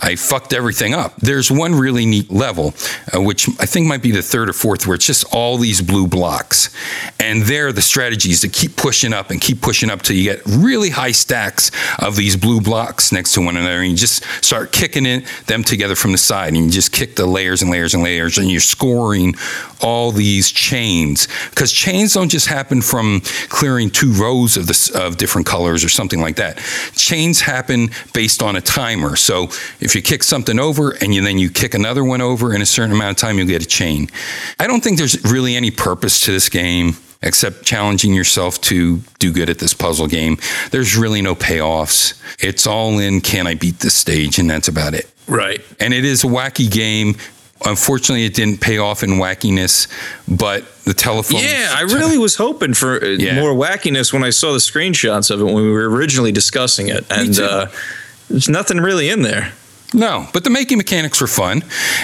I 0.00 0.16
fucked 0.16 0.52
everything 0.52 0.94
up. 0.94 1.16
There's 1.16 1.50
one 1.50 1.74
really 1.74 2.06
neat 2.06 2.30
level, 2.30 2.74
uh, 3.14 3.20
which 3.20 3.48
I 3.60 3.66
think 3.66 3.86
might 3.86 4.02
be 4.02 4.12
the 4.12 4.22
third 4.22 4.48
or 4.48 4.52
fourth, 4.52 4.86
where 4.86 4.94
it's 4.94 5.06
just 5.06 5.24
all 5.34 5.58
these 5.58 5.82
blue 5.82 6.06
blocks. 6.06 6.70
And 7.18 7.42
there, 7.42 7.72
the 7.72 7.82
strategy 7.82 8.30
is 8.30 8.40
to 8.42 8.48
keep 8.48 8.76
pushing 8.76 9.12
up 9.12 9.30
and 9.30 9.40
keep 9.40 9.60
pushing 9.60 9.90
up 9.90 10.02
till 10.02 10.16
you 10.16 10.24
get 10.24 10.40
really 10.46 10.90
high 10.90 11.12
stacks 11.12 11.70
of 11.98 12.16
these 12.16 12.36
blue 12.36 12.60
blocks 12.60 13.10
next 13.10 13.34
to 13.34 13.40
one 13.40 13.56
another. 13.56 13.80
And 13.80 13.90
you 13.90 13.96
just 13.96 14.24
start 14.42 14.72
kicking 14.72 15.04
it, 15.04 15.24
them 15.46 15.64
together 15.64 15.96
from 15.96 16.12
the 16.12 16.18
side. 16.18 16.54
And 16.54 16.64
you 16.64 16.70
just 16.70 16.92
kick 16.92 17.16
the 17.16 17.26
layers 17.26 17.62
and 17.62 17.70
layers 17.70 17.94
and 17.94 18.02
layers. 18.02 18.38
And 18.38 18.50
you're 18.50 18.60
scoring 18.60 19.34
all 19.80 20.12
these 20.12 20.50
chains. 20.50 21.28
Because 21.50 21.72
chains 21.72 22.14
don't 22.14 22.28
just 22.28 22.46
happen 22.46 22.82
from 22.82 23.20
clearing 23.48 23.90
two 23.90 24.12
rows 24.12 24.56
of, 24.56 24.66
the, 24.66 24.92
of 24.94 25.16
different 25.16 25.46
colors 25.46 25.84
or 25.84 25.88
something 25.88 26.20
like 26.20 26.36
that. 26.36 26.58
Chains 26.94 27.40
happen 27.40 27.90
based 28.12 28.42
on 28.42 28.56
a 28.56 28.60
timer. 28.60 29.16
So 29.16 29.48
if 29.88 29.94
you 29.94 30.02
kick 30.02 30.22
something 30.22 30.58
over 30.58 30.90
and 31.00 31.14
you, 31.14 31.22
then 31.22 31.38
you 31.38 31.48
kick 31.48 31.72
another 31.72 32.04
one 32.04 32.20
over 32.20 32.54
in 32.54 32.60
a 32.60 32.66
certain 32.66 32.92
amount 32.92 33.10
of 33.12 33.16
time, 33.16 33.38
you'll 33.38 33.46
get 33.46 33.62
a 33.62 33.66
chain. 33.66 34.08
I 34.60 34.66
don't 34.66 34.82
think 34.84 34.98
there's 34.98 35.22
really 35.24 35.56
any 35.56 35.70
purpose 35.70 36.20
to 36.26 36.30
this 36.32 36.50
game 36.50 36.96
except 37.22 37.64
challenging 37.64 38.12
yourself 38.12 38.60
to 38.60 38.98
do 39.18 39.32
good 39.32 39.48
at 39.48 39.58
this 39.58 39.72
puzzle 39.72 40.06
game. 40.06 40.36
There's 40.72 40.94
really 40.96 41.22
no 41.22 41.34
payoffs. 41.34 42.20
It's 42.38 42.66
all 42.66 42.98
in 42.98 43.22
can 43.22 43.46
I 43.46 43.54
beat 43.54 43.78
this 43.78 43.94
stage, 43.94 44.38
and 44.38 44.48
that's 44.48 44.68
about 44.68 44.92
it. 44.94 45.10
Right. 45.26 45.60
And 45.80 45.94
it 45.94 46.04
is 46.04 46.22
a 46.22 46.26
wacky 46.28 46.70
game. 46.70 47.16
Unfortunately, 47.64 48.24
it 48.24 48.34
didn't 48.34 48.60
pay 48.60 48.78
off 48.78 49.02
in 49.02 49.12
wackiness, 49.12 49.88
but 50.28 50.64
the 50.84 50.94
telephone. 50.94 51.40
Yeah, 51.40 51.72
I 51.74 51.82
really 51.94 52.18
was 52.18 52.36
hoping 52.36 52.74
for 52.74 53.02
uh, 53.02 53.08
Yeah. 53.08 53.34
more 53.40 53.52
wackiness 53.52 54.12
when 54.12 54.22
I 54.22 54.30
saw 54.30 54.52
the 54.52 54.58
screenshots 54.60 55.30
of 55.30 55.40
it 55.40 55.44
when 55.44 55.54
we 55.56 55.70
were 55.72 55.88
originally 55.90 56.30
discussing 56.30 56.88
it, 56.88 57.04
and 57.10 57.36
uh, 57.40 57.66
there's 58.30 58.48
nothing 58.48 58.76
really 58.78 59.08
in 59.08 59.22
there. 59.22 59.52
No, 59.94 60.26
but 60.34 60.44
the 60.44 60.50
making 60.50 60.76
mechanics 60.78 61.20
were 61.20 61.26
fun, 61.26 61.62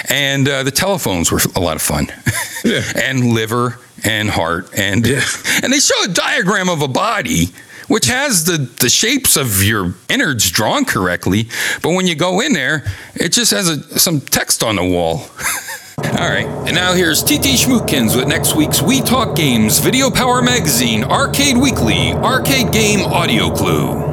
and 0.09 0.47
uh, 0.49 0.63
the 0.63 0.71
telephones 0.71 1.31
were 1.31 1.39
a 1.55 1.59
lot 1.59 1.75
of 1.75 1.81
fun, 1.83 2.07
Yeah. 2.65 2.81
and 2.95 3.31
liver 3.33 3.79
and 4.03 4.29
heart, 4.29 4.69
and 4.75 5.05
Yeah. 5.05 5.21
and 5.63 5.71
they 5.71 5.79
show 5.79 6.03
a 6.03 6.07
diagram 6.07 6.67
of 6.69 6.81
a 6.81 6.87
body 6.87 7.49
which 7.87 8.07
has 8.07 8.45
the 8.45 8.57
the 8.79 8.89
shapes 8.89 9.37
of 9.37 9.63
your 9.63 9.93
innards 10.09 10.49
drawn 10.49 10.83
correctly, 10.85 11.47
but 11.83 11.91
when 11.91 12.07
you 12.07 12.15
go 12.15 12.39
in 12.41 12.53
there, 12.53 12.83
it 13.13 13.31
just 13.31 13.51
has 13.51 13.69
a, 13.69 13.99
some 13.99 14.19
text 14.19 14.63
on 14.63 14.77
the 14.77 14.83
wall. 14.83 15.27
All 15.97 16.27
right, 16.29 16.47
and 16.65 16.73
now 16.75 16.93
here's 16.93 17.23
TT 17.23 17.55
Schmookins 17.55 18.15
with 18.17 18.27
next 18.27 18.55
week's 18.55 18.81
We 18.81 19.01
Talk 19.01 19.35
Games 19.35 19.77
Video 19.79 20.09
Power 20.09 20.41
Magazine 20.41 21.03
Arcade 21.03 21.55
Weekly 21.57 22.13
Arcade 22.13 22.71
Game 22.73 23.01
Audio 23.05 23.49
Clue. 23.51 24.04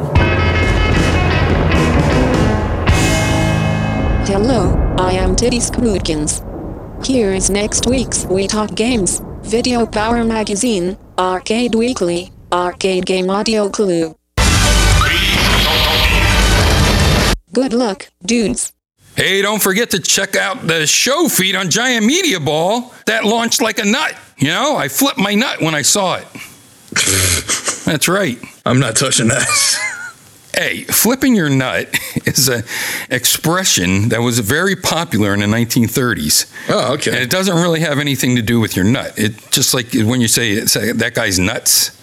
Hello, 4.33 4.73
I 4.97 5.13
am 5.13 5.37
Titty 5.37 5.59
Scrootkins. 5.59 6.41
Here 7.05 7.35
is 7.35 7.51
next 7.51 7.87
week's 7.87 8.25
We 8.25 8.47
Talk 8.47 8.75
Games, 8.75 9.21
Video 9.43 9.85
Power 9.85 10.25
Magazine, 10.25 10.97
Arcade 11.19 11.75
Weekly, 11.75 12.33
Arcade 12.51 13.05
Game 13.05 13.29
Audio 13.29 13.69
Clue. 13.69 14.17
Good 17.53 17.75
luck, 17.75 18.09
dudes. 18.25 18.73
Hey, 19.17 19.43
don't 19.43 19.63
forget 19.63 19.91
to 19.91 20.01
check 20.01 20.35
out 20.35 20.67
the 20.67 20.87
show 20.87 21.29
feed 21.29 21.55
on 21.55 21.69
Giant 21.69 22.07
Media 22.07 22.41
Ball 22.41 22.91
that 23.05 23.27
launched 23.27 23.61
like 23.61 23.79
a 23.79 23.85
nut. 23.85 24.17
You 24.39 24.49
know, 24.49 24.77
I 24.77 24.89
flipped 24.89 25.19
my 25.19 25.35
nut 25.35 25.61
when 25.61 25.75
I 25.75 25.83
saw 25.83 26.15
it. 26.15 26.27
That's 27.85 28.09
right. 28.09 28.39
I'm 28.65 28.81
not 28.81 28.97
touching 28.97 29.29
that. 29.29 29.79
Hey, 30.55 30.85
flipping 30.85 31.35
your 31.35 31.49
nut 31.49 31.89
is 32.27 32.49
an 32.49 32.65
expression 33.11 34.11
that 34.11 34.21
was 34.21 34.39
very 34.41 34.77
popular 34.77 35.33
in 35.33 35.41
the 35.41 35.47
1930s. 35.47 36.53
oh, 36.69 36.95
okay. 36.95 37.13
And 37.13 37.21
it 37.21 37.31
doesn't 37.31 37.57
really 37.57 37.81
have 37.81 37.99
anything 37.99 38.37
to 38.37 38.43
do 38.43 38.61
with 38.61 38.77
your 38.77 38.85
nut. 38.85 39.15
It 39.17 39.33
just 39.51 39.73
like 39.73 39.93
when 39.95 40.21
you 40.21 40.29
say, 40.29 40.65
say 40.67 40.93
that 40.93 41.15
guy's 41.15 41.39
nuts. 41.39 41.99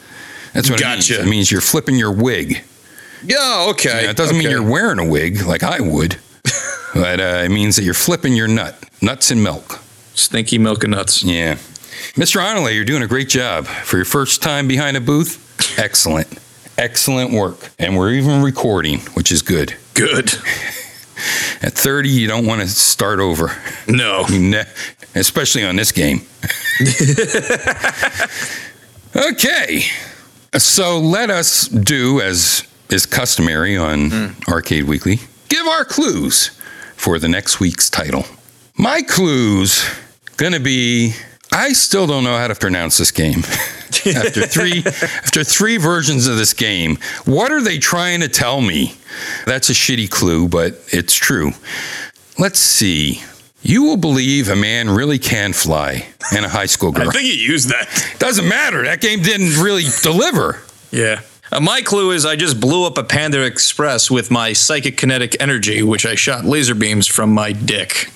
That's 0.54 0.70
what 0.70 0.82
it 0.82 0.86
means. 0.88 1.10
It 1.12 1.28
means 1.28 1.52
you're 1.52 1.62
flipping 1.62 1.96
your 1.96 2.12
wig. 2.12 2.64
Yeah, 3.24 3.68
okay. 3.70 4.06
Yeah, 4.06 4.10
it 4.12 4.18
doesn't 4.18 4.38
mean 4.38 4.50
you're 4.50 4.64
wearing 4.68 4.98
a 4.98 5.06
wig 5.06 5.42
like 5.44 5.62
I 5.62 5.80
would, 5.80 6.18
but 6.94 7.20
uh, 7.20 7.44
it 7.46 7.50
means 7.50 7.76
that 7.76 7.84
you're 7.84 7.94
flipping 7.94 8.34
your 8.34 8.48
nut. 8.48 8.84
Nuts 9.02 9.30
and 9.30 9.44
milk. 9.44 9.80
stinky 10.16 10.58
milk 10.58 10.84
and 10.84 10.92
nuts. 10.92 11.22
Yeah. 11.22 11.56
Mr. 12.16 12.42
Onley, 12.42 12.74
you're 12.76 12.86
doing 12.86 13.04
a 13.04 13.08
great 13.08 13.30
job. 13.30 13.68
For 13.68 13.98
your 13.98 14.06
first 14.06 14.42
time 14.42 14.68
behind 14.68 14.98
a 14.98 15.02
booth, 15.02 15.78
excellent. 15.78 16.40
Excellent 16.80 17.34
work. 17.34 17.72
And 17.78 17.98
we're 17.98 18.14
even 18.14 18.42
recording, 18.42 19.00
which 19.14 19.34
is 19.34 19.42
good. 19.42 19.76
Good. 19.96 20.30
At 21.62 21.74
30, 21.74 22.08
you 22.08 22.26
don't 22.26 22.46
want 22.46 22.62
to 22.62 22.68
start 22.70 23.20
over, 23.20 23.52
No. 23.86 24.26
Ne- 24.30 24.64
especially 25.14 25.66
on 25.66 25.76
this 25.76 25.92
game. 25.92 26.22
okay. 29.14 29.82
So 30.58 31.00
let 31.00 31.30
us 31.30 31.68
do, 31.68 32.22
as 32.22 32.66
is 32.90 33.06
customary 33.06 33.76
on 33.76 34.10
hmm. 34.10 34.28
Arcade 34.48 34.86
Weekly, 34.86 35.20
give 35.50 35.68
our 35.68 35.84
clues 35.84 36.58
for 36.96 37.20
the 37.20 37.28
next 37.28 37.60
week's 37.60 37.90
title. 37.90 38.24
My 38.78 39.02
clues 39.02 39.86
gonna 40.38 40.62
be 40.62 41.14
I 41.52 41.74
still 41.74 42.08
don't 42.08 42.24
know 42.24 42.38
how 42.38 42.48
to 42.48 42.56
pronounce 42.56 43.00
this 43.00 43.12
game. 43.12 43.44
After 44.06 44.46
three 44.46 44.84
after 44.86 45.44
three 45.44 45.78
versions 45.78 46.28
of 46.28 46.38
this 46.38 46.54
game, 46.54 46.98
what 47.26 47.52
are 47.52 47.62
they 47.62 47.78
trying 47.78 48.22
to 48.22 48.28
tell 48.28 48.62
me? 48.62 48.96
That's 49.46 49.70
a 49.70 49.74
shitty 49.74 50.10
clue, 50.10 50.48
but 50.48 50.82
it's 50.88 51.14
true. 51.14 51.52
Let's 52.38 52.60
see. 52.60 53.22
You 53.62 53.84
will 53.84 53.98
believe 53.98 54.48
a 54.48 54.56
man 54.56 54.90
really 54.90 55.20
can 55.20 55.52
fly 55.52 56.08
and 56.32 56.46
a 56.46 56.50
high 56.50 56.68
school 56.68 56.92
girl. 56.92 57.10
I 57.10 57.12
think 57.12 57.26
you 57.26 57.34
used 57.34 57.70
that. 57.70 58.16
Doesn't 58.18 58.48
matter. 58.48 58.84
That 58.84 59.02
game 59.02 59.22
didn't 59.22 59.62
really 59.62 59.84
deliver. 60.02 60.62
Yeah. 60.92 61.22
Uh, 61.52 61.60
my 61.60 61.82
clue 61.82 62.12
is 62.12 62.26
I 62.26 62.36
just 62.36 62.60
blew 62.60 62.86
up 62.86 62.98
a 62.98 63.04
Panda 63.04 63.44
Express 63.44 64.10
with 64.10 64.32
my 64.32 64.54
psychic 64.54 64.98
kinetic 64.98 65.36
energy, 65.42 65.84
which 65.84 66.06
I 66.06 66.16
shot 66.16 66.46
laser 66.46 66.76
beams 66.76 67.08
from 67.08 67.34
my 67.34 67.52
dick. 67.52 68.10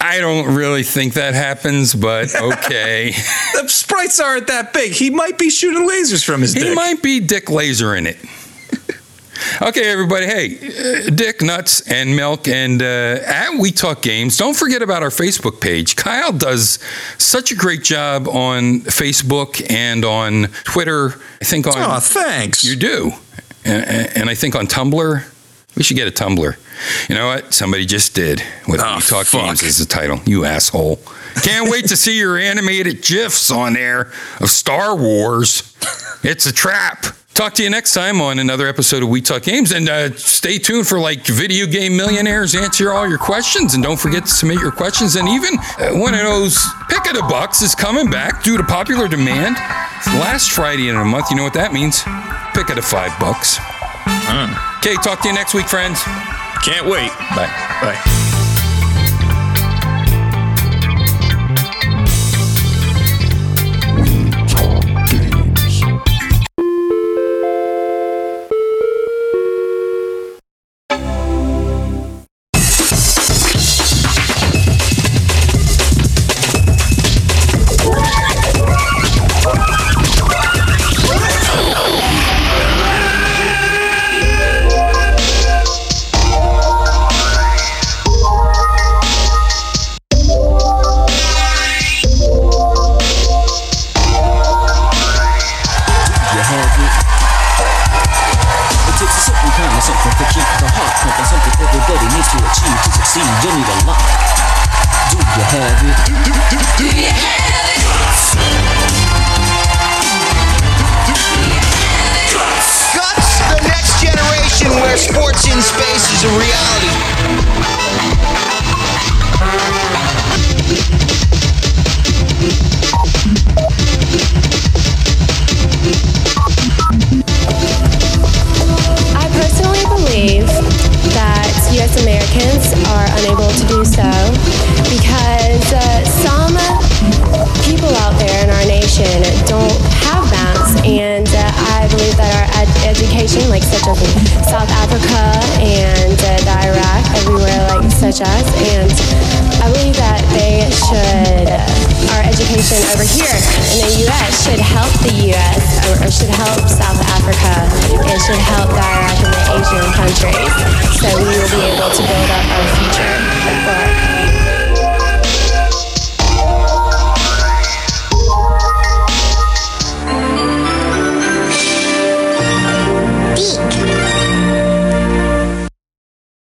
I 0.00 0.20
don't 0.20 0.54
really 0.54 0.82
think 0.84 1.14
that 1.14 1.34
happens, 1.34 1.94
but 1.94 2.34
okay. 2.40 3.10
The 3.54 3.68
sprites 3.68 4.20
aren't 4.20 4.46
that 4.46 4.72
big. 4.72 4.92
He 4.92 5.10
might 5.10 5.38
be 5.38 5.50
shooting 5.50 5.88
lasers 5.88 6.24
from 6.24 6.40
his 6.42 6.52
he 6.54 6.60
dick. 6.60 6.74
might 6.74 7.02
be 7.02 7.20
Dick 7.20 7.50
Laser 7.50 7.94
in 7.94 8.06
it. 8.06 8.16
Okay, 9.62 9.88
everybody. 9.88 10.26
Hey, 10.26 10.56
uh, 11.06 11.10
Dick 11.10 11.42
Nuts 11.42 11.88
and 11.88 12.16
Milk 12.16 12.48
and 12.48 12.82
uh, 12.82 13.20
at 13.24 13.50
We 13.56 13.70
Talk 13.70 14.02
Games. 14.02 14.36
Don't 14.36 14.56
forget 14.56 14.82
about 14.82 15.04
our 15.04 15.10
Facebook 15.10 15.60
page. 15.60 15.94
Kyle 15.94 16.32
does 16.32 16.80
such 17.18 17.52
a 17.52 17.54
great 17.54 17.84
job 17.84 18.26
on 18.26 18.80
Facebook 18.80 19.64
and 19.70 20.04
on 20.04 20.48
Twitter. 20.64 21.14
I 21.40 21.44
think 21.44 21.68
on 21.68 21.74
Oh, 21.76 22.00
thanks. 22.00 22.64
You 22.64 22.74
do. 22.74 23.12
And 23.64 23.84
and 24.16 24.28
I 24.30 24.34
think 24.34 24.56
on 24.56 24.66
Tumblr, 24.66 25.22
we 25.78 25.84
should 25.84 25.96
get 25.96 26.08
a 26.08 26.10
Tumblr. 26.10 27.08
You 27.08 27.14
know 27.14 27.28
what? 27.28 27.54
Somebody 27.54 27.86
just 27.86 28.14
did 28.14 28.42
with 28.66 28.80
Oh, 28.82 28.96
We 28.96 29.02
Talk 29.02 29.26
fuck. 29.26 29.44
Games 29.44 29.62
as 29.62 29.78
the 29.78 29.86
title. 29.86 30.20
You 30.26 30.44
asshole. 30.44 31.00
Can't 31.42 31.70
wait 31.70 31.86
to 31.86 31.96
see 31.96 32.18
your 32.18 32.36
animated 32.36 33.00
GIFs 33.02 33.50
on 33.50 33.74
there 33.74 34.10
of 34.40 34.50
Star 34.50 34.96
Wars. 34.96 35.74
It's 36.24 36.46
a 36.46 36.52
trap. 36.52 37.06
Talk 37.34 37.54
to 37.54 37.62
you 37.62 37.70
next 37.70 37.94
time 37.94 38.20
on 38.20 38.40
another 38.40 38.66
episode 38.66 39.04
of 39.04 39.08
We 39.08 39.20
Talk 39.22 39.42
Games. 39.44 39.70
And 39.70 39.88
uh, 39.88 40.12
stay 40.16 40.58
tuned 40.58 40.88
for 40.88 40.98
like 40.98 41.24
Video 41.24 41.66
Game 41.66 41.96
Millionaires 41.96 42.56
answer 42.56 42.92
all 42.92 43.08
your 43.08 43.18
questions. 43.18 43.74
And 43.74 43.82
don't 43.84 43.96
forget 44.00 44.24
to 44.24 44.30
submit 44.30 44.58
your 44.58 44.72
questions. 44.72 45.14
And 45.14 45.28
even 45.28 45.56
uh, 45.78 45.90
one 45.92 46.14
of 46.14 46.20
those 46.20 46.58
pick 46.88 47.06
of 47.06 47.14
the 47.14 47.22
bucks 47.30 47.62
is 47.62 47.76
coming 47.76 48.10
back 48.10 48.42
due 48.42 48.56
to 48.56 48.64
popular 48.64 49.06
demand. 49.06 49.54
Last 50.18 50.50
Friday 50.50 50.88
in 50.88 50.96
a 50.96 51.04
month. 51.04 51.30
You 51.30 51.36
know 51.36 51.44
what 51.44 51.54
that 51.54 51.72
means? 51.72 52.02
Pick 52.54 52.68
of 52.70 52.74
the 52.76 52.82
five 52.82 53.16
bucks. 53.20 53.58
Okay, 54.78 54.94
talk 55.02 55.20
to 55.22 55.28
you 55.28 55.34
next 55.34 55.54
week, 55.54 55.66
friends. 55.66 56.02
Can't 56.64 56.86
wait. 56.86 57.10
Bye. 57.34 57.50
Bye. 57.80 58.17